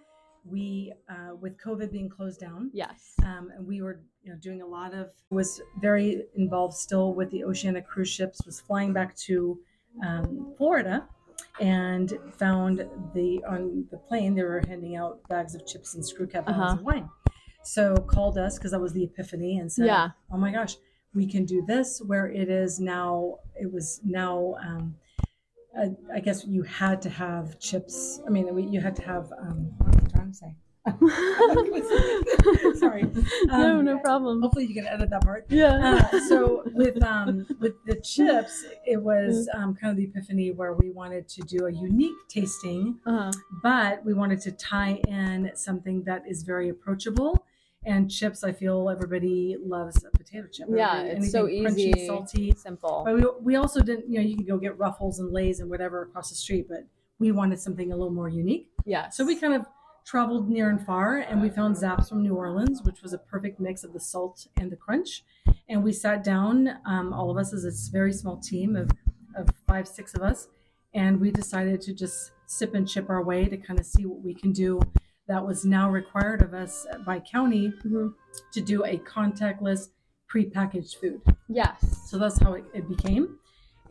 we, 0.43 0.91
uh, 1.09 1.35
with 1.39 1.57
COVID 1.57 1.89
being 1.91 2.09
closed 2.09 2.39
down, 2.41 2.69
Yes. 2.73 3.13
um, 3.23 3.49
and 3.55 3.65
we 3.65 3.81
were 3.81 4.01
you 4.23 4.31
know 4.33 4.37
doing 4.39 4.61
a 4.61 4.65
lot 4.67 4.93
of 4.93 5.11
was 5.29 5.61
very 5.79 6.25
involved 6.35 6.73
still 6.75 7.13
with 7.13 7.29
the 7.31 7.43
Oceania 7.45 7.81
cruise 7.81 8.09
ships. 8.09 8.45
Was 8.45 8.59
flying 8.59 8.91
back 8.91 9.15
to 9.27 9.59
um, 10.05 10.53
Florida. 10.57 11.07
And 11.59 12.13
found 12.37 12.79
the 13.13 13.43
on 13.47 13.85
the 13.91 13.97
plane 13.97 14.35
they 14.35 14.43
were 14.43 14.63
handing 14.67 14.95
out 14.95 15.19
bags 15.27 15.53
of 15.55 15.65
chips 15.67 15.95
and 15.95 16.05
screw 16.05 16.27
cap 16.27 16.45
bottles 16.45 16.63
Uh-huh. 16.63 16.77
of 16.79 16.83
wine. 16.85 17.09
So 17.63 17.95
called 17.95 18.37
us 18.37 18.57
because 18.57 18.71
that 18.71 18.79
was 18.81 18.93
the 18.93 19.03
epiphany 19.03 19.59
and 19.59 19.71
said, 19.71 19.85
Yeah. 19.85 20.09
"Oh 20.31 20.37
my 20.37 20.51
gosh, 20.51 20.75
we 21.13 21.25
can 21.27 21.45
do 21.45 21.63
this." 21.67 22.01
Where 22.05 22.27
it 22.27 22.49
is 22.49 22.79
now, 22.79 23.37
it 23.55 23.71
was 23.71 23.99
now. 24.03 24.55
Um, 24.65 24.95
uh, 25.77 25.87
I 26.13 26.19
guess 26.19 26.45
you 26.45 26.63
had 26.63 27.01
to 27.03 27.09
have 27.09 27.57
chips. 27.59 28.19
I 28.27 28.29
mean, 28.29 28.53
we- 28.53 28.63
you 28.67 28.81
had 28.81 28.95
to 28.97 29.03
have. 29.03 29.31
Um, 29.39 29.71
what 29.77 29.95
am 29.95 30.05
I 30.05 30.09
trying 30.09 30.31
to 30.31 30.37
say? 30.37 30.55
Sorry. 32.79 33.03
no, 33.45 33.79
Um, 33.79 33.85
no 33.85 33.99
problem. 33.99 34.41
Hopefully, 34.41 34.65
you 34.65 34.73
can 34.73 34.87
edit 34.87 35.09
that 35.11 35.21
part. 35.21 35.45
Yeah. 35.49 36.07
Uh, 36.11 36.19
so 36.27 36.63
with 36.73 37.01
um, 37.03 37.45
with 37.59 37.75
the 37.85 37.95
chips, 38.01 38.65
it 38.85 39.01
was 39.01 39.47
um, 39.53 39.75
kind 39.75 39.91
of 39.91 39.97
the 39.97 40.05
epiphany 40.05 40.51
where 40.51 40.73
we 40.73 40.89
wanted 40.91 41.27
to 41.29 41.41
do 41.43 41.67
a 41.67 41.71
unique 41.71 42.15
tasting, 42.27 42.99
Uh-huh. 43.05 43.31
but 43.63 44.03
we 44.03 44.13
wanted 44.13 44.41
to 44.41 44.51
tie 44.53 44.99
in 45.07 45.51
something 45.55 46.03
that 46.03 46.23
is 46.27 46.43
very 46.43 46.69
approachable. 46.69 47.45
And 47.83 48.11
chips, 48.11 48.43
I 48.43 48.51
feel 48.51 48.89
everybody 48.89 49.57
loves 49.59 50.03
a 50.03 50.15
potato 50.15 50.47
chip. 50.51 50.67
Yeah, 50.71 51.01
it's 51.01 51.31
so 51.31 51.47
easy, 51.47 51.91
crunchy, 51.91 52.05
salty. 52.05 52.53
simple. 52.55 53.01
But 53.03 53.15
we, 53.15 53.25
we 53.41 53.55
also 53.55 53.81
didn't, 53.81 54.07
you 54.07 54.19
know, 54.19 54.25
you 54.25 54.35
can 54.35 54.45
go 54.45 54.57
get 54.57 54.77
Ruffles 54.77 55.19
and 55.19 55.31
Lay's 55.31 55.59
and 55.61 55.69
whatever 55.69 56.03
across 56.03 56.29
the 56.29 56.35
street, 56.35 56.67
but 56.69 56.85
we 57.17 57.31
wanted 57.31 57.59
something 57.59 57.91
a 57.91 57.95
little 57.95 58.13
more 58.13 58.29
unique. 58.29 58.69
Yeah. 58.85 59.09
So 59.09 59.25
we 59.25 59.35
kind 59.35 59.53
of 59.53 59.65
traveled 60.05 60.49
near 60.49 60.69
and 60.69 60.83
far 60.85 61.17
and 61.17 61.41
we 61.41 61.49
found 61.49 61.75
Zapp's 61.75 62.09
from 62.09 62.21
New 62.21 62.35
Orleans, 62.35 62.81
which 62.83 63.01
was 63.01 63.13
a 63.13 63.17
perfect 63.17 63.59
mix 63.59 63.83
of 63.83 63.93
the 63.93 63.99
salt 63.99 64.47
and 64.57 64.71
the 64.71 64.75
crunch. 64.75 65.23
And 65.69 65.83
we 65.83 65.93
sat 65.93 66.23
down, 66.23 66.77
um, 66.85 67.13
all 67.13 67.31
of 67.31 67.37
us 67.37 67.53
as 67.53 67.65
a 67.65 67.91
very 67.91 68.13
small 68.13 68.37
team 68.37 68.75
of, 68.75 68.91
of 69.35 69.49
five, 69.67 69.87
six 69.87 70.13
of 70.13 70.21
us, 70.21 70.47
and 70.93 71.19
we 71.19 71.31
decided 71.31 71.81
to 71.81 71.93
just 71.93 72.31
sip 72.47 72.75
and 72.75 72.87
chip 72.87 73.09
our 73.09 73.23
way 73.23 73.45
to 73.45 73.57
kind 73.57 73.79
of 73.79 73.85
see 73.85 74.05
what 74.05 74.21
we 74.21 74.33
can 74.33 74.51
do. 74.51 74.79
That 75.27 75.45
was 75.45 75.63
now 75.65 75.89
required 75.89 76.41
of 76.41 76.53
us 76.53 76.85
by 77.05 77.19
county 77.19 77.71
Mhm. 77.85 78.13
to 78.53 78.61
do 78.61 78.83
a 78.85 78.97
contactless 78.99 79.89
prepackaged 80.29 80.95
food. 80.97 81.21
Yes. 81.47 82.09
So 82.09 82.17
that's 82.17 82.39
how 82.39 82.53
it, 82.53 82.65
it 82.73 82.87
became. 82.89 83.37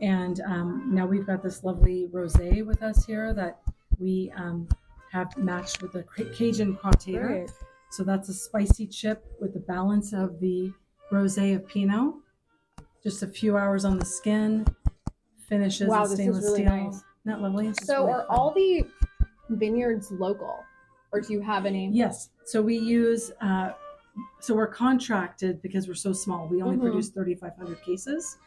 And 0.01 0.41
um, 0.41 0.89
now 0.93 1.05
we've 1.05 1.25
got 1.25 1.43
this 1.43 1.63
lovely 1.63 2.09
rosé 2.11 2.65
with 2.65 2.81
us 2.81 3.05
here 3.05 3.33
that 3.33 3.61
we 3.99 4.31
um, 4.35 4.67
have 5.11 5.35
matched 5.37 5.81
with 5.81 5.93
the 5.93 6.03
Cajun 6.03 6.75
Crawtator. 6.77 7.27
Great. 7.27 7.51
So 7.91 8.03
that's 8.03 8.29
a 8.29 8.33
spicy 8.33 8.87
chip 8.87 9.23
with 9.39 9.53
the 9.53 9.59
balance 9.59 10.13
of 10.13 10.39
the 10.39 10.71
rosé 11.11 11.55
of 11.55 11.67
Pinot. 11.67 12.15
Just 13.03 13.21
a 13.23 13.27
few 13.27 13.57
hours 13.57 13.83
on 13.85 13.99
the 13.99 14.05
skin, 14.05 14.65
finishes 15.47 15.87
Wow, 15.87 16.05
in 16.05 16.09
this 16.11 16.19
is 16.19 16.27
really 16.43 16.63
steel. 16.65 16.65
nice. 16.65 17.03
Not 17.25 17.41
lovely. 17.41 17.67
It's 17.67 17.85
So 17.85 18.01
really 18.05 18.13
are 18.13 18.27
fun. 18.27 18.37
all 18.37 18.51
the 18.53 18.87
vineyards 19.49 20.11
local, 20.11 20.63
or 21.11 21.21
do 21.21 21.33
you 21.33 21.41
have 21.41 21.65
any? 21.65 21.89
Yes. 21.89 22.29
So 22.45 22.61
we 22.61 22.77
use, 22.77 23.31
uh, 23.41 23.71
so 24.39 24.55
we're 24.55 24.67
contracted 24.67 25.61
because 25.61 25.87
we're 25.87 25.93
so 25.93 26.13
small. 26.13 26.47
We 26.47 26.61
only 26.61 26.77
Mhm. 26.77 26.81
produce 26.81 27.09
3,500 27.09 27.81
cases. 27.81 28.37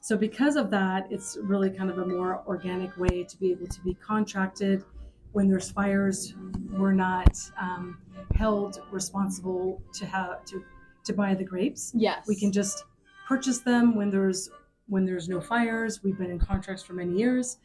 So 0.00 0.16
because 0.16 0.56
of 0.56 0.70
that, 0.70 1.10
it's 1.10 1.36
really 1.42 1.70
kind 1.70 1.90
of 1.90 1.98
a 1.98 2.06
more 2.06 2.42
organic 2.46 2.96
way 2.96 3.24
to 3.24 3.36
be 3.38 3.50
able 3.50 3.66
to 3.66 3.80
be 3.82 3.94
contracted. 3.94 4.84
When 5.32 5.48
there's 5.48 5.70
fires, 5.70 6.34
we're 6.72 6.92
not 6.92 7.38
um, 7.60 7.98
held 8.34 8.80
responsible 8.90 9.80
to 9.94 10.06
have 10.06 10.44
to 10.46 10.64
to 11.02 11.12
buy 11.14 11.34
the 11.34 11.44
grapes. 11.44 11.92
Yes. 11.94 12.26
We 12.28 12.36
can 12.36 12.52
just 12.52 12.84
purchase 13.26 13.58
them 13.60 13.94
when 13.94 14.10
there's 14.10 14.50
when 14.88 15.04
there's 15.04 15.28
no 15.28 15.40
fires. 15.40 16.02
We've 16.02 16.18
been 16.18 16.30
in 16.30 16.38
contracts 16.38 16.82
for 16.82 16.92
many 16.94 17.16
years, 17.16 17.58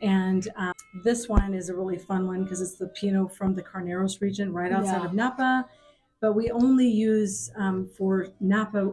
and 0.00 0.48
um, 0.56 0.72
this 1.04 1.28
one 1.28 1.54
is 1.54 1.68
a 1.68 1.74
really 1.76 1.98
fun 1.98 2.26
one 2.26 2.42
because 2.44 2.60
it's 2.60 2.74
the 2.76 2.88
Pinot 2.88 3.34
from 3.34 3.54
the 3.54 3.62
Carneros 3.62 4.20
region, 4.20 4.52
right 4.52 4.72
outside 4.72 4.98
Yeah. 4.98 5.04
of 5.06 5.14
Napa. 5.14 5.66
But 6.20 6.34
we 6.34 6.50
only 6.50 6.88
use 6.88 7.50
um, 7.56 7.88
for 7.96 8.28
Napa 8.40 8.92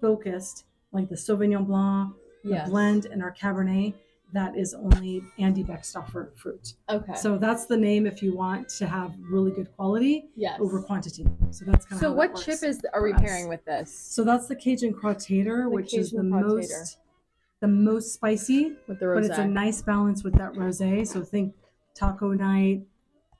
focused, 0.00 0.64
like 0.92 1.08
the 1.08 1.14
Sauvignon 1.14 1.66
Blanc, 1.66 2.14
the 2.44 2.62
blend, 2.66 3.06
and 3.06 3.22
our 3.22 3.32
Cabernet. 3.32 3.94
That 4.32 4.56
is 4.56 4.74
only 4.74 5.22
Andy 5.38 5.62
Beckstoffer 5.62 6.36
fruit. 6.36 6.74
Okay. 6.90 7.14
So 7.14 7.38
that's 7.38 7.66
the 7.66 7.76
name 7.76 8.06
if 8.06 8.22
you 8.24 8.36
want 8.36 8.68
to 8.70 8.86
have 8.86 9.14
really 9.30 9.52
good 9.52 9.70
quality 9.76 10.28
yes. 10.34 10.58
over 10.60 10.82
quantity. 10.82 11.24
So 11.52 11.64
that's 11.64 11.86
kind 11.86 12.02
of 12.02 12.06
So 12.06 12.12
what 12.12 12.34
chip 12.36 12.62
is 12.64 12.80
are 12.92 13.02
we 13.04 13.12
us. 13.12 13.20
pairing 13.20 13.48
with 13.48 13.64
this? 13.64 13.96
So 13.96 14.24
that's 14.24 14.48
the 14.48 14.56
Cajun 14.56 14.92
Crawtator, 14.94 15.62
The 15.64 15.70
which 15.70 15.94
is 15.94 16.10
the 16.10 16.18
Cajun 16.18 16.32
Crawtator. 16.32 16.56
most 16.56 16.98
the 17.66 17.72
most 17.72 18.14
spicy, 18.14 18.76
with 18.86 19.00
the 19.00 19.06
but 19.12 19.24
it's 19.24 19.38
a 19.38 19.46
nice 19.46 19.82
balance 19.82 20.22
with 20.22 20.34
that 20.34 20.52
rosé. 20.52 21.04
So 21.06 21.22
think 21.22 21.54
taco 21.94 22.32
night, 22.32 22.86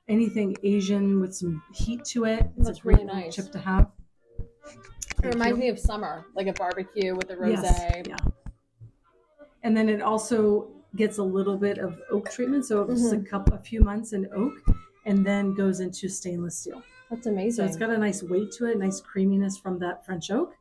anything 0.09 0.57
Asian 0.63 1.21
with 1.21 1.33
some 1.33 1.63
heat 1.73 2.03
to 2.05 2.25
it. 2.25 2.41
It's 2.57 2.67
That's 2.67 2.79
a 2.79 2.81
great 2.81 2.97
really 2.97 3.05
nice. 3.05 3.35
chip 3.35 3.51
to 3.53 3.59
have. 3.59 3.89
It 5.23 5.33
reminds 5.33 5.57
me 5.57 5.69
of 5.69 5.79
summer, 5.79 6.25
like 6.35 6.47
a 6.47 6.53
barbecue 6.53 7.15
with 7.15 7.29
a 7.29 7.35
rosé. 7.35 7.63
Yes, 7.63 8.07
yeah. 8.07 8.17
And 9.63 9.75
then 9.77 9.87
it 9.87 10.01
also 10.01 10.69
gets 10.95 11.17
a 11.17 11.23
little 11.23 11.57
bit 11.57 11.77
of 11.77 11.99
oak 12.11 12.29
treatment, 12.29 12.65
so 12.65 12.81
it's 12.83 13.01
Mm-hmm. 13.01 13.25
a 13.25 13.29
couple, 13.29 13.53
a 13.53 13.59
few 13.59 13.81
months 13.81 14.11
in 14.11 14.27
oak, 14.33 14.53
and 15.05 15.25
then 15.25 15.53
goes 15.53 15.79
into 15.79 16.09
stainless 16.09 16.57
steel. 16.57 16.83
That's 17.09 17.27
amazing. 17.27 17.51
So 17.51 17.63
amazing. 17.63 17.65
it's 17.65 17.77
got 17.77 17.89
a 17.91 17.97
nice 17.97 18.23
weight 18.23 18.51
to 18.57 18.65
it, 18.65 18.77
nice 18.77 18.99
creaminess 18.99 19.57
from 19.57 19.79
that 19.79 20.05
French 20.05 20.29
oak. 20.31 20.53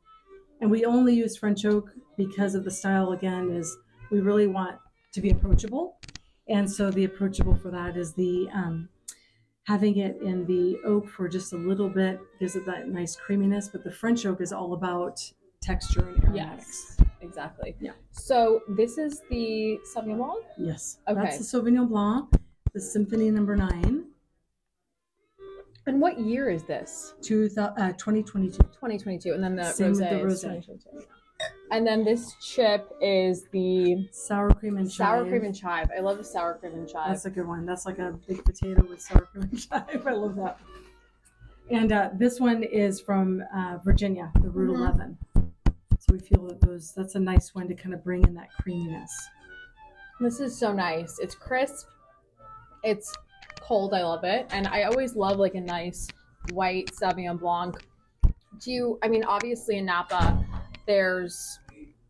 And 0.60 0.70
we 0.70 0.84
only 0.84 1.14
use 1.14 1.36
French 1.36 1.64
oak 1.64 1.90
because 2.16 2.54
of 2.54 2.64
the 2.64 2.70
style 2.70 3.12
again 3.12 3.50
is 3.50 3.76
we 4.10 4.20
really 4.20 4.46
want 4.46 4.78
to 5.12 5.20
be 5.20 5.30
approachable. 5.30 5.98
And 6.48 6.70
so 6.70 6.90
the 6.90 7.04
approachable 7.04 7.56
for 7.56 7.70
that 7.70 7.96
is 7.96 8.14
the 8.14 8.48
um, 8.54 8.88
having 9.66 9.98
it 9.98 10.16
in 10.22 10.46
the 10.46 10.78
oak 10.84 11.08
for 11.08 11.28
just 11.28 11.52
a 11.52 11.56
little 11.56 11.88
bit 11.88 12.20
gives 12.38 12.54
it 12.56 12.64
that 12.66 12.88
nice 12.88 13.16
creaminess, 13.16 13.68
but 13.68 13.82
the 13.82 13.90
French 13.90 14.24
oak 14.24 14.40
is 14.40 14.52
all 14.52 14.72
about 14.74 15.20
texture 15.60 16.08
and 16.08 16.22
aromatics. 16.24 16.96
yes, 16.98 17.08
exactly. 17.20 17.74
Yeah. 17.80 17.92
So 18.12 18.60
this 18.68 18.96
is 18.98 19.22
the 19.28 19.78
Sauvignon 19.94 20.18
Blanc. 20.18 20.44
Yes. 20.56 20.98
Okay. 21.08 21.20
That's 21.20 21.38
the 21.38 21.58
Sauvignon 21.58 21.88
Blanc, 21.88 22.28
the 22.72 22.80
Symphony 22.80 23.30
number 23.30 23.56
nine, 23.56 24.05
And 25.86 26.00
what 26.00 26.18
year 26.18 26.50
is 26.50 26.64
this? 26.64 27.14
two 27.22 27.48
uh, 27.58 27.92
2022. 27.92 28.58
2022, 28.58 29.32
and 29.32 29.42
then 29.42 29.54
the 29.56 29.64
Same 29.64 29.92
with 29.92 30.00
rosé 30.00 30.66
the 30.66 30.72
rosé. 30.72 31.04
And 31.70 31.86
then 31.86 32.02
this 32.04 32.34
chip 32.40 32.90
is 33.00 33.44
the 33.52 34.08
Sour 34.10 34.50
cream 34.54 34.78
and 34.78 34.90
sour 34.90 35.22
chive. 35.22 35.28
cream 35.30 35.44
and 35.44 35.54
chive. 35.54 35.90
I 35.96 36.00
love 36.00 36.18
the 36.18 36.24
sour 36.24 36.54
cream 36.54 36.72
and 36.74 36.88
chive. 36.88 37.08
That's 37.08 37.26
a 37.26 37.30
good 37.30 37.46
one. 37.46 37.66
That's 37.66 37.84
like 37.86 37.98
a 37.98 38.18
big 38.26 38.44
potato 38.44 38.84
with 38.88 39.00
sour 39.00 39.22
cream 39.22 39.44
and 39.50 39.60
chive. 39.68 40.06
I 40.06 40.12
love 40.12 40.36
that. 40.36 40.58
And 41.70 41.92
uh, 41.92 42.10
this 42.14 42.40
one 42.40 42.62
is 42.62 43.00
from 43.00 43.42
uh, 43.54 43.78
Virginia, 43.84 44.30
the 44.40 44.48
Route 44.48 44.76
Mhm. 44.76 44.80
11. 44.80 45.18
So 45.98 46.12
we 46.12 46.18
feel 46.20 46.46
that 46.46 46.60
those 46.60 46.92
that's 46.94 47.16
a 47.16 47.20
nice 47.20 47.54
one 47.54 47.66
to 47.68 47.74
kind 47.74 47.92
of 47.94 48.02
bring 48.04 48.22
in 48.24 48.34
that 48.34 48.48
creaminess. 48.60 49.12
This 50.20 50.40
is 50.40 50.56
so 50.56 50.72
nice. 50.72 51.18
It's 51.18 51.34
crisp. 51.34 51.88
It's 52.84 53.12
cold. 53.66 53.94
I 53.94 54.02
love 54.02 54.24
it. 54.24 54.46
And 54.50 54.66
I 54.68 54.84
always 54.84 55.16
love 55.16 55.38
like 55.38 55.54
a 55.54 55.60
nice 55.60 56.08
white 56.52 56.90
Sauvignon 56.92 57.38
Blanc. 57.40 57.76
Do 58.60 58.70
you, 58.70 58.98
I 59.02 59.08
mean, 59.08 59.24
obviously 59.24 59.78
in 59.78 59.86
Napa, 59.86 60.44
there's 60.86 61.58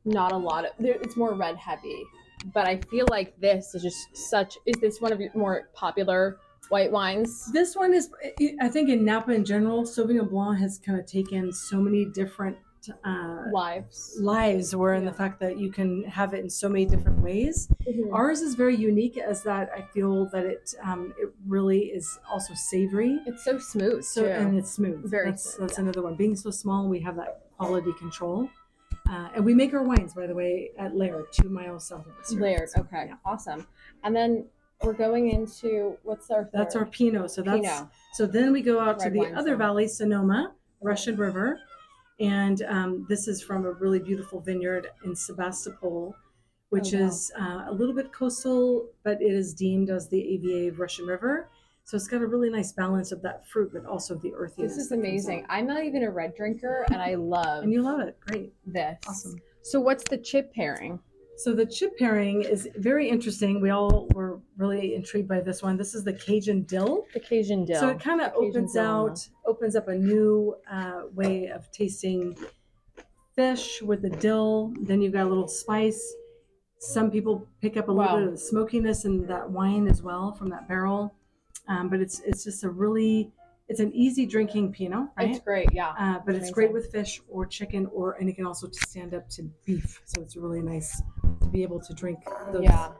not 0.05 0.33
a 0.33 0.37
lot 0.37 0.67
of, 0.67 0.73
there, 0.79 0.95
it's 0.95 1.17
more 1.17 1.35
red 1.35 1.57
heavy. 1.57 2.03
But 2.53 2.69
I 2.69 2.77
feel 2.91 3.07
like 3.11 3.39
this 3.41 3.75
is 3.75 3.83
just 3.83 4.17
such, 4.17 4.57
is 4.67 4.77
this 4.81 5.01
one 5.01 5.13
of 5.13 5.21
your 5.21 5.31
more 5.35 5.69
popular 5.73 6.39
white 6.69 6.93
wines? 6.93 7.51
This 7.53 7.75
one 7.75 7.93
is, 7.95 8.11
I 8.61 8.69
think, 8.69 8.89
in 8.89 9.05
Napa 9.05 9.33
in 9.33 9.45
general, 9.45 9.83
Sauvignon 9.83 10.31
Blanc 10.31 10.59
has 10.59 10.79
kind 10.79 10.99
of 10.99 11.07
taken 11.07 11.53
so 11.53 11.79
many 11.79 12.05
different 12.05 12.57
uh, 13.05 13.43
Lives. 13.53 14.17
lives. 14.21 14.75
Where 14.77 14.95
in 14.95 15.05
the 15.05 15.13
fact 15.13 15.41
that 15.41 15.59
you 15.59 15.71
can 15.71 16.05
have 16.05 16.35
it 16.35 16.41
in 16.41 16.51
so 16.51 16.69
many 16.69 16.85
different 16.87 17.19
ways. 17.23 17.69
Mhm. 17.87 18.13
Ours 18.13 18.41
is 18.41 18.55
very 18.55 18.77
unique 18.77 19.19
as 19.19 19.43
that 19.45 19.71
I 19.75 19.83
feel 19.83 20.27
that 20.31 20.45
it 20.47 20.75
um, 20.83 21.13
it 21.19 21.29
really 21.47 21.87
is 21.99 22.19
also 22.31 22.55
savory. 22.55 23.21
It's 23.27 23.45
so 23.45 23.59
smooth. 23.59 24.05
So 24.05 24.23
too. 24.23 24.29
and 24.29 24.57
it's 24.59 24.73
smooth. 24.73 25.09
Very 25.11 25.31
That's 25.31 25.55
smooth, 25.55 25.69
that's 25.69 25.79
yeah. 25.79 25.85
another 25.85 26.03
one. 26.03 26.15
Being 26.17 26.37
so 26.37 26.51
small, 26.51 26.89
we 26.89 27.01
have 27.01 27.17
that 27.17 27.43
quality 27.57 27.93
control. 27.99 28.49
Uh, 29.09 29.29
and 29.37 29.45
we 29.45 29.55
make 29.55 29.73
our 29.73 29.85
wines, 29.85 30.15
by 30.15 30.27
the 30.27 30.35
way, 30.35 30.71
at 30.79 30.97
Laird, 30.97 31.27
two 31.33 31.49
miles 31.49 31.87
south 31.89 32.07
of 32.07 32.13
us. 32.21 32.33
Layered. 32.33 32.69
So, 32.69 32.81
Okay. 32.81 33.05
yeah. 33.07 33.15
Awesome. 33.25 33.65
And 34.03 34.17
then 34.17 34.47
we're 34.83 34.95
going 34.95 35.31
into 35.31 35.97
what's 36.03 36.29
our 36.31 36.43
third? 36.45 36.51
That's 36.53 36.75
our 36.75 36.87
Pinot. 36.87 37.31
So 37.31 37.41
that's 37.43 37.61
Pinot. 37.61 37.87
so 38.15 38.27
then 38.27 38.53
we 38.53 38.63
go 38.63 38.81
out 38.81 38.99
to 39.01 39.11
the 39.11 39.27
other 39.33 39.51
zone. 39.51 39.59
valley, 39.59 39.87
Sonoma, 39.89 40.55
Russian 40.83 41.17
River, 41.17 41.61
and 42.21 42.63
um, 42.63 43.07
this 43.09 43.29
is 43.29 43.43
from 43.43 43.65
a 43.67 43.73
really 43.73 43.99
beautiful 43.99 44.41
vineyard 44.41 44.89
in 45.05 45.15
Sebastopol, 45.15 46.15
which 46.71 46.95
Oh, 46.95 46.99
wow. 47.01 47.07
is 47.07 47.33
uh, 47.39 47.65
a 47.69 47.73
little 47.73 47.95
bit 47.95 48.13
coastal, 48.13 48.89
but 49.05 49.21
it 49.21 49.33
is 49.33 49.55
deemed 49.55 49.91
as 49.91 50.09
the 50.09 50.21
AVA 50.35 50.69
of 50.73 50.79
Russian 50.79 51.07
River. 51.07 51.49
So 51.85 51.97
it's 51.97 52.09
got 52.09 52.21
a 52.23 52.27
really 52.27 52.51
nice 52.51 52.73
balance 52.73 53.13
of 53.13 53.23
that 53.23 53.47
fruit, 53.49 53.71
but 53.73 53.85
also 53.87 54.17
the 54.17 54.35
earthiness. 54.35 54.75
This 54.75 54.87
is 54.87 54.93
amazing. 54.93 55.47
I'm 55.49 55.67
not 55.69 55.85
even 55.85 56.03
a 56.03 56.11
red 56.11 56.35
drinker, 56.35 56.85
and 56.91 57.01
I 57.01 57.15
love 57.37 57.63
And 57.63 57.73
you 57.73 57.83
love 57.83 58.01
it. 58.01 58.19
Great. 58.21 58.53
this. 58.67 58.99
Awesome. 59.07 59.41
So, 59.63 59.79
what's 59.81 60.03
the 60.11 60.19
chip 60.19 60.53
pairing? 60.53 60.99
So 61.39 61.53
the 61.53 61.67
chip 61.67 61.99
pairing 61.99 62.43
is 62.43 62.69
very 62.77 63.09
interesting. 63.09 63.61
We 63.61 63.71
all 63.71 64.09
were 64.15 64.41
really 64.57 64.95
intrigued 64.95 65.29
by 65.29 65.41
this 65.41 65.63
one. 65.63 65.77
This 65.77 65.95
is 65.95 66.03
the 66.03 66.13
Cajun 66.15 66.63
dill. 66.63 67.05
The 67.13 67.21
Cajun 67.21 67.67
dill. 67.67 67.79
So 67.81 67.89
it 67.91 68.01
kind 68.01 68.21
of 68.23 68.33
opens 68.35 68.73
dill. 68.73 68.83
out, 68.85 69.29
opens 69.47 69.77
up 69.77 69.89
a 69.89 69.95
new 69.95 70.57
uh, 70.71 71.03
way 71.15 71.49
of 71.49 71.71
tasting 71.73 72.37
fish 73.35 73.83
with 73.83 74.01
the 74.01 74.09
dill. 74.11 74.73
Then 74.81 75.03
you've 75.03 75.13
got 75.13 75.27
a 75.27 75.29
little 75.29 75.49
spice. 75.49 76.15
Some 76.79 77.11
people 77.11 77.47
pick 77.61 77.77
up 77.77 77.89
a 77.89 77.93
little 77.93 78.07
Wow. 78.07 78.17
bit 78.19 78.27
of 78.29 78.33
the 78.33 78.39
smokiness 78.39 79.05
in 79.05 79.27
that 79.27 79.51
wine 79.51 79.89
as 79.89 80.03
well 80.03 80.33
from 80.33 80.49
that 80.51 80.67
barrel. 80.69 81.15
Um, 81.69 81.89
but 81.91 82.01
it's 82.01 82.21
it's 82.21 82.45
just 82.45 82.65
a 82.65 82.71
really 82.71 83.33
it's 83.69 83.81
an 83.81 83.93
easy 83.95 84.27
drinking 84.27 84.73
Pinot, 84.73 85.09
right? 85.17 85.31
It's 85.31 85.41
great, 85.41 85.69
yeah. 85.73 85.93
Uh, 85.99 86.21
but 86.25 86.35
it's 86.35 86.51
great 86.51 86.73
with 86.73 86.91
fish 86.93 87.21
or 87.29 87.47
chicken, 87.47 87.87
or 87.93 88.13
and 88.13 88.29
it 88.29 88.35
can 88.37 88.47
also 88.47 88.69
stand 88.71 89.15
up 89.15 89.29
to 89.31 89.43
beef. 89.65 90.01
So 90.05 90.23
it's 90.23 90.37
really 90.37 90.63
nice 90.63 91.03
to 91.43 91.49
be 91.49 91.63
able 91.63 91.81
to 91.81 91.95
drink 91.95 92.19
those. 92.53 92.63
Yeah. 92.63 92.93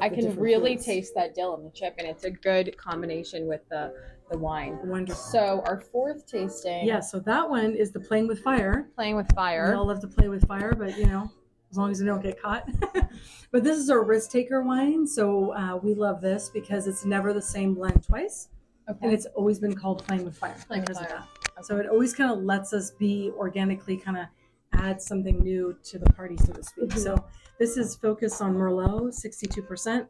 I 0.00 0.08
can 0.08 0.34
really 0.36 0.74
foods. 0.74 0.86
taste 0.86 1.12
that 1.14 1.34
dill 1.34 1.56
in 1.56 1.64
the 1.64 1.70
chip, 1.70 1.94
and 1.98 2.06
it's 2.06 2.24
a 2.24 2.30
good 2.30 2.76
combination 2.76 3.46
with 3.46 3.60
the 3.68 3.94
the 4.30 4.38
wine. 4.38 4.78
Wonderful. 4.84 5.22
So 5.22 5.62
our 5.66 5.78
fourth 5.80 6.26
tasting, 6.26 6.86
yeah, 6.86 7.00
so 7.00 7.20
that 7.20 7.48
one 7.48 7.74
is 7.74 7.92
the 7.92 8.00
playing 8.00 8.28
with 8.28 8.40
fire. 8.40 8.88
playing 8.94 9.16
with 9.16 9.26
We 9.30 9.34
fire. 9.34 9.74
all 9.74 9.86
love 9.86 10.00
to 10.00 10.08
play 10.08 10.28
with 10.28 10.46
fire, 10.48 10.74
but 10.74 10.96
you 10.96 11.06
know, 11.06 11.30
as 11.70 11.76
long 11.76 11.90
as 11.90 12.00
you 12.00 12.06
don't 12.06 12.22
get 12.22 12.40
caught. 12.40 12.68
but 13.50 13.62
this 13.62 13.76
is 13.78 13.90
our 13.90 14.02
risk 14.02 14.30
taker 14.30 14.62
wine, 14.62 15.06
so 15.06 15.52
uh, 15.54 15.76
we 15.76 15.94
love 15.94 16.20
this 16.20 16.48
because 16.48 16.86
it's 16.86 17.04
never 17.04 17.32
the 17.32 17.42
same 17.42 17.74
blend 17.74 18.02
twice, 18.04 18.48
Okay. 18.88 18.98
and 19.02 19.12
it's 19.12 19.26
always 19.34 19.58
been 19.58 19.74
called 19.74 20.04
playing 20.06 20.24
with 20.24 20.36
fire 20.36 20.54
Playing 20.66 20.82
with 20.82 20.88
because 20.90 21.06
fire. 21.06 21.16
of 21.18 21.54
that. 21.56 21.64
So 21.64 21.76
it 21.78 21.86
always 21.88 22.14
kind 22.14 22.32
of 22.32 22.42
lets 22.44 22.72
us 22.72 22.90
be 22.90 23.30
organically 23.36 23.96
kind 23.96 24.16
of 24.18 24.26
add 24.72 25.00
something 25.00 25.38
new 25.40 25.76
to 25.84 25.98
the 25.98 26.06
party, 26.12 26.36
so 26.38 26.52
to 26.52 26.62
speak. 26.62 26.90
Mhm. 26.90 26.98
So 26.98 27.24
this 27.58 27.76
is 27.76 27.94
focused 27.94 28.40
on 28.42 28.54
Merlot, 28.56 29.12
62%, 29.14 30.08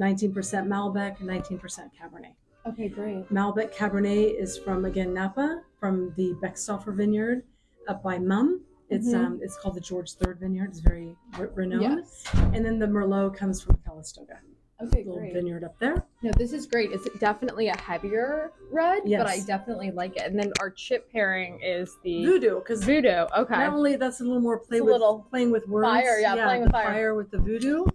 19% 0.00 0.66
Malbec, 0.68 1.18
19% 1.20 1.90
Cabernet. 1.94 2.34
okay, 2.66 2.88
great. 2.88 3.28
Malbec 3.32 3.72
Cabernet 3.74 4.34
is 4.38 4.58
from 4.58 4.84
again 4.84 5.12
Napa, 5.14 5.62
from 5.78 6.12
the 6.16 6.34
Beckstoffer 6.42 6.94
Vineyard 6.94 7.44
up 7.86 8.02
by 8.02 8.18
Mumm. 8.18 8.62
It's 8.90 9.08
Mhm. 9.08 9.24
um 9.24 9.40
it's 9.42 9.56
called 9.58 9.74
the 9.76 9.80
George 9.80 10.14
Third 10.14 10.40
Vineyard. 10.40 10.70
It's 10.70 10.80
very 10.80 11.16
re- 11.38 11.48
renowned. 11.54 11.82
Yes. 11.82 12.24
And 12.54 12.64
then 12.64 12.78
the 12.78 12.86
Merlot 12.86 13.34
comes 13.36 13.60
from 13.60 13.76
Calistoga, 13.84 14.38
Okay, 14.80 14.98
little 14.98 15.18
great. 15.18 15.32
vineyard 15.32 15.64
up 15.64 15.76
there. 15.80 16.04
No, 16.22 16.30
this 16.36 16.52
is 16.52 16.66
great. 16.66 16.92
It's 16.92 17.08
definitely 17.18 17.66
a 17.68 17.76
heavier 17.80 18.52
red, 18.70 19.02
but 19.04 19.26
I 19.26 19.40
definitely 19.40 19.90
like 19.90 20.16
it. 20.16 20.22
And 20.22 20.38
then 20.38 20.52
our 20.60 20.70
chip 20.70 21.10
pairing 21.12 21.60
is 21.62 21.96
the 22.04 22.24
Voodoo, 22.24 22.60
because 22.60 22.84
voodoo. 22.84 23.26
Okay. 23.36 23.56
not 23.56 23.72
only 23.74 23.96
that's 23.96 24.20
a 24.20 24.24
little 24.24 24.40
more 24.40 24.58
play 24.58 24.76
It's 24.78 24.84
with 24.84 24.92
little 24.92 25.26
playing 25.30 25.50
with 25.50 25.66
words, 25.66 25.84
fire, 25.86 26.20
yeah, 26.20 26.34
playing 26.34 26.62
with 26.62 26.70
fire. 26.72 27.14
with 27.14 27.30
the 27.32 27.38
voodoo. 27.38 27.86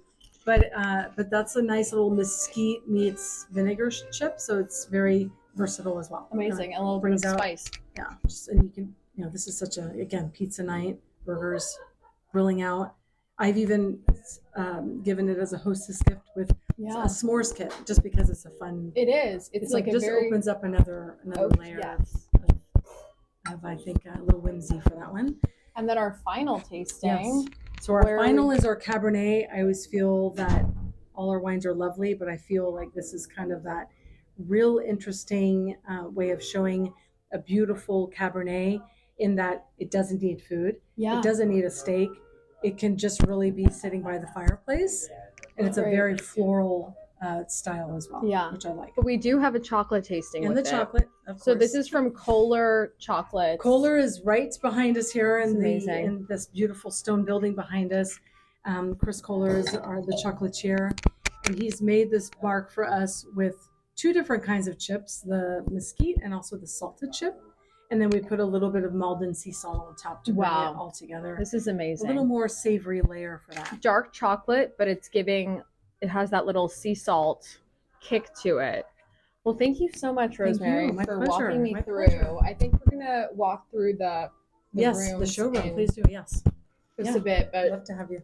But 0.46 0.72
uh, 0.76 1.06
but 1.16 1.30
that's 1.30 1.56
a 1.56 1.62
nice 1.62 1.94
little 1.94 2.10
mesquite 2.10 2.86
meets 2.90 3.46
vinegar 3.52 3.90
chip, 3.90 4.42
so 4.42 4.60
it's 4.60 4.84
very 4.86 5.32
versatile 5.56 6.00
as 6.00 6.10
well. 6.10 6.28
Amazing. 6.34 6.74
And 6.74 6.82
a 6.82 6.86
little 6.86 6.98
bit 7.00 7.04
brings 7.04 7.24
of 7.24 7.32
out- 7.34 7.38
spice. 7.40 7.66
yeah 7.96 8.08
just 8.28 8.50
and 8.50 8.62
you 8.64 8.70
can 8.70 8.94
you 9.16 9.24
know 9.24 9.30
this 9.30 9.48
is 9.48 9.58
such 9.58 9.78
a 9.78 9.90
again 9.92 10.32
pizza 10.32 10.64
night 10.64 11.00
burgers 11.26 11.78
grilling 12.34 12.62
out 12.62 12.96
i've 13.44 13.58
even 13.58 14.00
um, 14.56 15.02
given 15.04 15.28
it 15.30 15.38
as 15.38 15.52
a 15.54 15.58
hostess 15.58 16.02
gift 16.04 16.28
with 16.36 16.52
Yeah. 16.78 17.04
a 17.04 17.08
s'mores 17.08 17.52
kit 17.56 17.72
just 17.86 18.02
because 18.08 18.30
it's 18.34 18.46
a 18.46 18.54
fun 18.62 18.92
It 18.96 19.10
is. 19.10 19.50
It's, 19.54 19.72
like, 19.74 19.88
a 19.88 19.92
just 19.92 20.06
very 20.06 20.28
opens 20.28 20.48
up 20.54 20.64
another 20.64 21.18
another 21.24 21.46
oak- 21.46 21.58
layer 21.62 21.80
yes. 21.88 22.28
of, 22.44 22.84
of 23.54 23.60
i 23.66 23.76
think 23.86 24.00
a 24.06 24.22
little 24.28 24.42
whimsy 24.42 24.80
for 24.82 24.94
that 25.02 25.12
one 25.20 25.28
And 25.76 25.84
then 25.90 25.98
our 26.04 26.14
final 26.30 26.58
tasting. 26.60 27.10
yes 27.10 27.46
so 27.84 27.94
our 27.94 28.04
Where- 28.04 28.20
final 28.26 28.52
is 28.52 28.64
our 28.66 28.78
cabernet 28.88 29.40
i 29.56 29.60
always 29.62 29.86
feel 29.94 30.30
that 30.42 30.62
all 31.18 31.30
our 31.30 31.40
wines 31.48 31.66
are 31.66 31.76
lovely 31.86 32.12
but 32.14 32.28
i 32.36 32.38
feel 32.38 32.66
like 32.80 32.90
this 33.00 33.10
is 33.18 33.24
kind 33.40 33.52
of 33.52 33.64
that 33.64 33.86
real 34.56 34.74
interesting 34.94 35.76
uh, 35.92 36.06
way 36.20 36.30
of 36.32 36.40
showing 36.44 36.82
a 37.34 37.40
beautiful 37.40 38.10
cabernet 38.20 38.82
in 39.20 39.36
that 39.36 39.66
it 39.84 39.90
doesn't 39.98 40.22
need 40.28 40.40
food 40.50 40.74
Yeah. 40.96 41.18
It 41.20 41.24
doesn't 41.30 41.50
need 41.56 41.66
a 41.66 41.70
steak. 41.82 42.10
It 42.64 42.78
can 42.78 42.98
just 42.98 43.22
really 43.24 43.52
be 43.52 43.68
sitting 43.70 44.02
by 44.02 44.18
the 44.18 44.28
fireplace, 44.28 45.10
and 45.58 45.68
it's 45.68 45.78
a 45.78 45.82
very 45.82 46.18
floral 46.18 46.96
uh, 47.22 47.44
style 47.48 47.96
as 47.96 48.08
well. 48.12 48.22
Yeah. 48.26 48.52
which 48.52 48.66
I 48.66 48.72
like. 48.74 48.94
But 48.96 49.06
we 49.06 49.18
do 49.18 49.40
have 49.40 49.56
a 49.56 49.60
chocolate 49.60 50.04
tasting 50.04 50.46
And 50.46 50.54
with 50.54 50.64
the 50.64 50.70
it. 50.70 50.72
chocolate, 50.72 51.10
of 51.28 51.42
So 51.42 51.54
this 51.56 51.72
course. 51.74 51.86
is 51.86 51.90
from 51.90 52.12
Kollar 52.12 52.94
Chocolate. 53.00 53.60
Kollar 53.60 53.98
is 53.98 54.22
right 54.26 54.54
behind 54.62 54.98
us 54.98 55.12
here 55.12 55.40
It's 55.40 55.52
in 55.52 55.60
the 55.60 55.70
amazing. 55.72 56.06
in 56.06 56.26
this 56.30 56.48
beautiful 56.48 56.92
stone 56.92 57.24
building 57.24 57.56
behind 57.56 57.94
us. 57.94 58.18
Um, 58.66 58.96
Chris 58.96 59.22
Kollar 59.22 59.58
is 59.58 59.74
our 59.76 60.02
the 60.02 60.22
chocolatier, 60.24 60.92
and 61.46 61.62
he's 61.62 61.82
made 61.82 62.10
this 62.12 62.30
bark 62.42 62.72
for 62.72 62.86
us 62.90 63.26
with 63.36 63.56
two 63.96 64.12
different 64.14 64.42
kinds 64.44 64.68
of 64.70 64.80
chips: 64.80 65.20
the 65.22 65.64
mesquite 65.70 66.18
and 66.24 66.34
also 66.34 66.58
the 66.58 66.68
salted 66.68 67.12
chip. 67.14 67.36
And 67.94 68.02
then 68.02 68.10
we 68.10 68.22
put 68.22 68.40
a 68.40 68.44
little 68.44 68.72
bit 68.72 68.84
of 68.86 68.96
Maldon 68.96 69.36
sea 69.36 69.52
salt 69.52 69.86
on 69.88 69.96
top 69.96 70.24
to 70.24 70.32
bring 70.34 70.50
Wow. 70.50 70.72
it 70.72 70.76
all 70.78 70.90
together. 70.90 71.36
This 71.38 71.54
is 71.54 71.68
amazing. 71.68 71.78
a 71.78 71.86
amazing. 71.86 72.08
little 72.08 72.26
more 72.26 72.48
savory 72.48 73.02
layer 73.04 73.40
for 73.46 73.54
that. 73.54 73.82
dark 73.82 74.12
chocolate, 74.12 74.74
but 74.80 74.88
it's 74.88 75.08
giving 75.08 75.62
it 76.02 76.08
has 76.10 76.32
that 76.32 76.48
little 76.48 76.68
sea 76.68 76.96
salt 76.96 77.60
kick 78.02 78.34
to 78.42 78.58
it. 78.58 78.88
Well, 79.44 79.54
thank 79.56 79.80
you 79.80 79.90
so 79.94 80.12
much, 80.12 80.40
you. 80.40 80.46
Rosemary, 80.46 80.92
My 80.92 81.06
for 81.06 81.18
pleasure. 81.18 81.30
walking 81.44 81.62
me 81.62 81.74
My 81.76 81.82
through. 81.84 82.08
pleasure. 82.08 82.38
I 82.42 82.56
think 82.56 82.74
we're 82.74 82.98
gonna 82.98 83.28
walk 83.34 83.70
through 83.70 83.94
the, 83.98 84.32
the 84.74 84.82
yes, 84.82 84.98
the 85.12 85.16
rooms 85.18 85.32
showroom. 85.32 85.56
in 85.58 85.74
Please 85.76 85.94
do. 85.94 86.02
Yes, 86.10 86.44
just 86.98 87.12
Yeah. 87.12 87.18
a 87.18 87.20
bit, 87.20 87.50
but 87.54 87.70
love 87.70 87.84
to 87.84 87.94
have 87.94 88.10
you. 88.10 88.24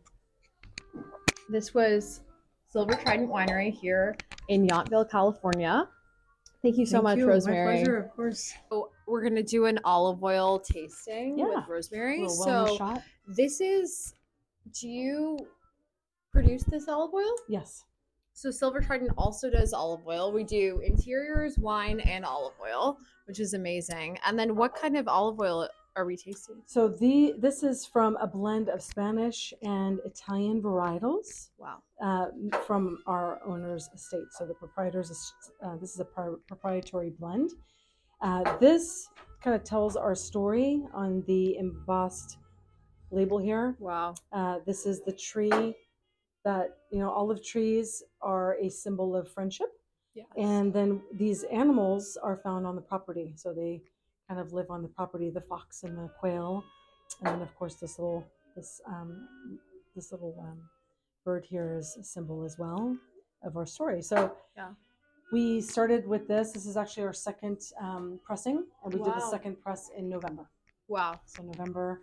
this 1.47 1.75
was 1.75 2.21
Silver 2.69 2.95
Trident 2.95 3.29
Winery 3.29 3.71
here 3.71 4.17
in 4.47 4.65
Yountville, 4.67 5.07
California. 5.11 5.87
Thank 6.63 6.77
you 6.79 6.87
so 6.87 6.93
Thank 6.97 7.03
much, 7.03 7.17
you. 7.19 7.27
Rosemary. 7.27 7.65
My 7.67 7.83
pleasure, 7.83 7.97
of 7.97 8.09
course. 8.15 8.51
So 8.71 8.88
we're 9.09 9.23
gonna 9.23 9.43
do 9.43 9.65
an 9.65 9.79
olive 9.83 10.23
oil 10.23 10.59
tasting 10.59 11.37
Yeah. 11.39 11.45
with 11.55 11.67
Rosemary. 11.67 12.27
So 12.29 12.77
shot. 12.77 13.01
this 13.27 13.59
is. 13.59 14.15
Do 14.79 14.87
you 14.87 15.37
produce 16.31 16.63
this 16.63 16.87
olive 16.87 17.13
oil? 17.13 17.35
Yes. 17.47 17.83
So 18.33 18.51
Silver 18.51 18.79
Trident 18.81 19.11
also 19.17 19.49
does 19.49 19.73
olive 19.73 20.05
oil. 20.07 20.31
We 20.31 20.43
do 20.43 20.79
interiors, 20.85 21.57
wine, 21.57 21.99
and 22.01 22.23
olive 22.23 22.53
oil, 22.61 22.97
which 23.25 23.39
is 23.39 23.53
amazing. 23.53 24.17
And 24.25 24.37
then 24.37 24.55
what 24.55 24.75
kind 24.75 24.95
of 24.95 25.07
olive 25.07 25.39
oil 25.39 25.67
are 25.95 26.05
we 26.05 26.15
tasting? 26.15 26.61
So 26.67 26.87
the 26.87 27.33
this 27.39 27.63
is 27.63 27.85
from 27.85 28.15
a 28.17 28.27
blend 28.27 28.69
of 28.69 28.81
Spanish 28.81 29.53
and 29.63 29.99
Italian 30.05 30.61
varietals 30.61 31.49
Wow. 31.57 31.81
uh, 32.01 32.27
from 32.67 32.99
our 33.07 33.41
owner's 33.43 33.89
estate. 33.93 34.27
So 34.37 34.45
the 34.45 34.53
proprietor's 34.53 35.33
uh, 35.63 35.75
this 35.77 35.93
is 35.95 35.99
a 35.99 36.05
pri- 36.05 36.35
proprietary 36.47 37.09
blend. 37.09 37.49
Uh, 38.21 38.57
this 38.57 39.09
kind 39.43 39.55
of 39.55 39.63
tells 39.63 39.95
our 39.95 40.15
story 40.15 40.83
on 40.93 41.23
the 41.27 41.57
embossed 41.57 42.37
label 43.11 43.37
here. 43.37 43.75
Wow. 43.79 44.15
Uh, 44.31 44.59
this 44.65 44.85
is 44.85 45.01
the 45.03 45.11
tree 45.13 45.75
that 46.45 46.77
you 46.91 46.99
know 46.99 47.09
olive 47.11 47.43
trees 47.43 48.03
are 48.21 48.55
a 48.61 48.69
symbol 48.69 49.15
of 49.15 49.31
friendship. 49.31 49.67
Yes. 50.15 50.25
and 50.37 50.73
then 50.73 51.01
these 51.13 51.43
animals 51.43 52.17
are 52.21 52.35
found 52.35 52.65
on 52.65 52.75
the 52.75 52.81
property 52.81 53.31
so 53.37 53.53
they 53.53 53.79
kind 54.27 54.39
of 54.39 54.51
live 54.53 54.65
on 54.71 54.81
the 54.81 54.87
property 54.87 55.29
the 55.29 55.39
fox 55.39 55.83
and 55.83 55.95
the 55.95 56.09
quail 56.19 56.63
and 57.19 57.27
then 57.27 57.41
of 57.43 57.55
course 57.55 57.75
this 57.75 57.99
little 57.99 58.25
this 58.55 58.81
um, 58.87 59.27
this 59.95 60.11
little 60.11 60.35
um, 60.41 60.57
bird 61.23 61.45
here 61.47 61.77
is 61.77 61.95
a 62.01 62.03
symbol 62.03 62.43
as 62.43 62.57
well 62.57 62.97
of 63.43 63.55
our 63.55 63.67
story 63.67 64.01
so 64.01 64.35
Yeah. 64.57 64.69
We 65.31 65.61
started 65.61 66.07
with 66.07 66.27
this 66.27 66.51
this 66.51 66.65
is 66.65 66.75
actually 66.77 67.03
our 67.03 67.13
second 67.13 67.59
um, 67.81 68.19
pressing 68.23 68.65
and 68.83 68.93
we 68.93 68.99
did 69.03 69.13
the 69.13 69.29
second 69.29 69.59
press 69.61 69.89
in 69.97 70.09
november 70.09 70.49
wow. 70.87 71.19
so 71.25 71.43
november 71.43 72.01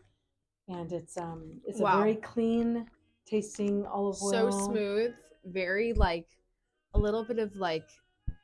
and 0.69 0.93
it's 0.93 1.17
um 1.17 1.61
it's 1.67 1.81
Wow. 1.81 1.95
a 1.95 2.03
very 2.03 2.17
clean 2.17 2.87
tasting 3.27 3.85
olive 3.87 4.17
oil 4.23 4.31
So 4.31 4.51
smooth, 4.51 5.15
very 5.45 5.93
like 5.93 6.27
a 6.95 6.99
little 6.99 7.25
bit 7.25 7.39
of 7.39 7.55
like 7.57 7.89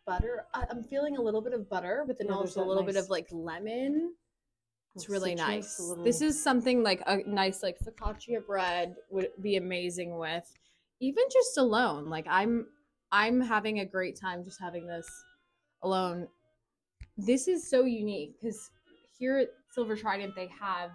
butter. 0.06 0.44
I- 0.54 0.66
I'm 0.70 0.82
feeling 0.82 1.16
a 1.16 1.20
little 1.22 1.40
bit 1.40 1.52
of 1.52 1.68
butter, 1.70 2.04
but 2.06 2.18
then 2.18 2.28
Yeah, 2.28 2.34
also 2.34 2.62
a 2.62 2.66
little 2.66 2.82
bit 2.82 2.96
of 2.96 3.08
like 3.08 3.28
lemon. 3.30 4.14
It's 4.96 5.08
really 5.08 5.30
citrus, 5.36 5.48
nice. 5.48 5.80
little- 5.80 6.04
This 6.04 6.20
is 6.20 6.40
something 6.42 6.82
like 6.82 7.00
a 7.06 7.18
nice 7.26 7.62
like 7.62 7.78
focaccia 7.78 8.44
bread 8.44 8.96
would 9.10 9.30
be 9.40 9.56
amazing 9.56 10.16
with, 10.18 10.52
even 11.00 11.24
just 11.32 11.56
alone. 11.58 12.06
Like 12.10 12.26
I'm, 12.28 12.66
I'm 13.12 13.40
having 13.40 13.80
a 13.80 13.84
great 13.84 14.18
time 14.18 14.42
just 14.42 14.58
having 14.58 14.86
this 14.86 15.06
alone. 15.82 16.26
This 17.18 17.46
is 17.46 17.68
so 17.68 17.84
unique 17.84 18.34
because 18.40 18.70
here 19.18 19.36
at 19.36 19.50
Silver 19.70 19.94
Trident 19.94 20.34
they 20.34 20.50
have 20.58 20.90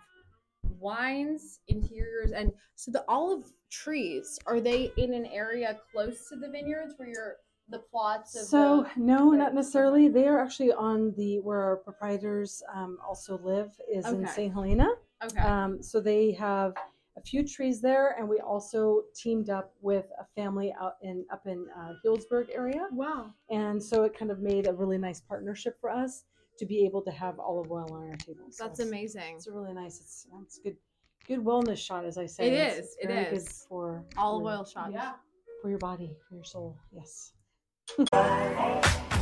wines, 0.80 1.60
interiors, 1.68 2.32
and 2.32 2.52
so 2.76 2.92
the 2.92 3.06
olive 3.08 3.52
trees 3.70 4.40
are 4.48 4.60
they 4.60 4.92
in 4.98 5.14
an 5.14 5.26
area 5.28 5.78
close 5.92 6.28
to 6.30 6.36
the 6.36 6.50
vineyards 6.50 6.96
where 6.98 7.08
you're 7.08 7.36
the 7.70 7.80
plots 7.80 8.36
of 8.36 8.48
So 8.48 8.86
the, 8.96 9.02
no, 9.02 9.32
the- 9.32 9.38
not 9.38 9.54
necessarily. 9.54 10.08
They 10.08 10.28
are 10.28 10.40
actually 10.40 10.72
on 10.74 11.14
the 11.16 11.40
where 11.42 11.62
our 11.62 11.78
proprietors 11.78 12.64
um, 12.74 12.98
also 13.08 13.38
live 13.40 13.72
is 13.92 14.06
in 14.08 14.26
St. 14.28 14.54
Helena. 14.54 14.88
okay 15.24 15.40
Um, 15.42 15.84
so 15.84 16.00
they 16.00 16.32
have 16.32 16.74
a 17.18 17.22
few 17.22 17.46
trees 17.46 17.82
there, 17.82 18.16
and 18.20 18.28
we 18.30 18.40
also 18.40 19.02
teamed 19.16 19.50
up 19.50 19.74
with 19.82 20.06
a 20.20 20.26
family 20.40 20.74
out 20.80 20.94
in 21.02 21.26
up 21.32 21.44
in 21.48 21.66
uh, 21.78 21.94
Healdsburg 22.06 22.48
area, 22.54 22.88
wow 22.92 23.32
and 23.50 23.82
so 23.82 24.04
it 24.04 24.18
kind 24.18 24.30
of 24.32 24.40
made 24.40 24.68
a 24.68 24.74
really 24.74 24.98
nice 24.98 25.20
partnership 25.22 25.78
for 25.82 25.90
us 25.90 26.24
to 26.60 26.66
be 26.66 26.86
able 26.86 27.02
to 27.04 27.12
have 27.12 27.40
olive 27.40 27.72
oil 27.72 27.88
on 27.94 28.04
our 28.10 28.16
tables. 28.18 28.58
So 28.58 28.64
that's 28.66 28.80
it's- 28.80 28.88
amazing 28.92 29.36
It's 29.36 29.48
a 29.48 29.52
really 29.52 29.74
nice. 29.74 30.00
It's 30.00 30.28
it's 30.44 30.60
good, 30.64 30.76
good 31.28 31.40
wellness 31.44 31.78
shot, 31.78 32.06
as 32.06 32.18
I 32.18 32.26
say. 32.26 32.48
It 32.48 32.54
It's- 32.54 32.74
is, 32.74 32.80
It's 32.80 32.98
it 33.02 33.08
very 33.08 33.26
is. 33.36 33.44
good 33.44 33.52
for 33.70 34.06
olive 34.18 34.44
your- 34.44 34.52
oil 34.52 34.66
shots 34.66 34.96
for 35.62 35.70
your 35.70 35.80
body, 35.80 36.16
for 36.28 36.36
your 36.36 36.44
soul. 36.44 36.78
Yes. 36.92 37.34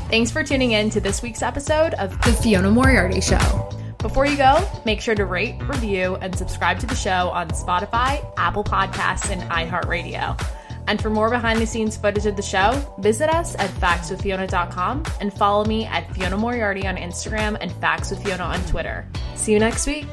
Thanks 0.09 0.31
for 0.31 0.43
tuning 0.43 0.71
in 0.71 0.89
to 0.91 0.99
this 0.99 1.21
week's 1.21 1.41
episode 1.41 1.93
of 1.95 2.11
The 2.21 2.33
Fiona 2.33 2.69
Moriarty 2.71 3.21
Show. 3.21 3.69
Before 3.99 4.25
you 4.25 4.37
go, 4.37 4.67
make 4.85 5.01
sure 5.01 5.15
to 5.15 5.25
rate, 5.25 5.55
review, 5.63 6.15
and 6.17 6.35
subscribe 6.35 6.79
to 6.79 6.85
the 6.85 6.95
show 6.95 7.29
on 7.29 7.49
Spotify, 7.49 8.25
Apple 8.37 8.63
Podcasts, 8.63 9.29
and 9.31 9.41
iHeartRadio. 9.49 10.39
And 10.87 11.01
for 11.01 11.09
more 11.09 11.29
behind 11.29 11.59
the 11.59 11.65
scenes 11.65 11.97
footage 11.97 12.25
of 12.25 12.35
the 12.35 12.43
show, 12.43 12.71
visit 12.99 13.29
us 13.29 13.55
at 13.55 13.69
factswithfiona.com 13.71 15.03
and 15.19 15.33
follow 15.33 15.65
me 15.65 15.85
at 15.85 16.13
Fiona 16.13 16.37
Moriarty 16.37 16.85
on 16.85 16.95
Instagram 16.97 17.57
and 17.59 17.71
Facts 17.71 18.11
with 18.11 18.23
Fiona 18.23 18.43
on 18.43 18.63
Twitter. 18.65 19.07
See 19.35 19.51
you 19.51 19.59
next 19.59 19.87
week. 19.87 20.07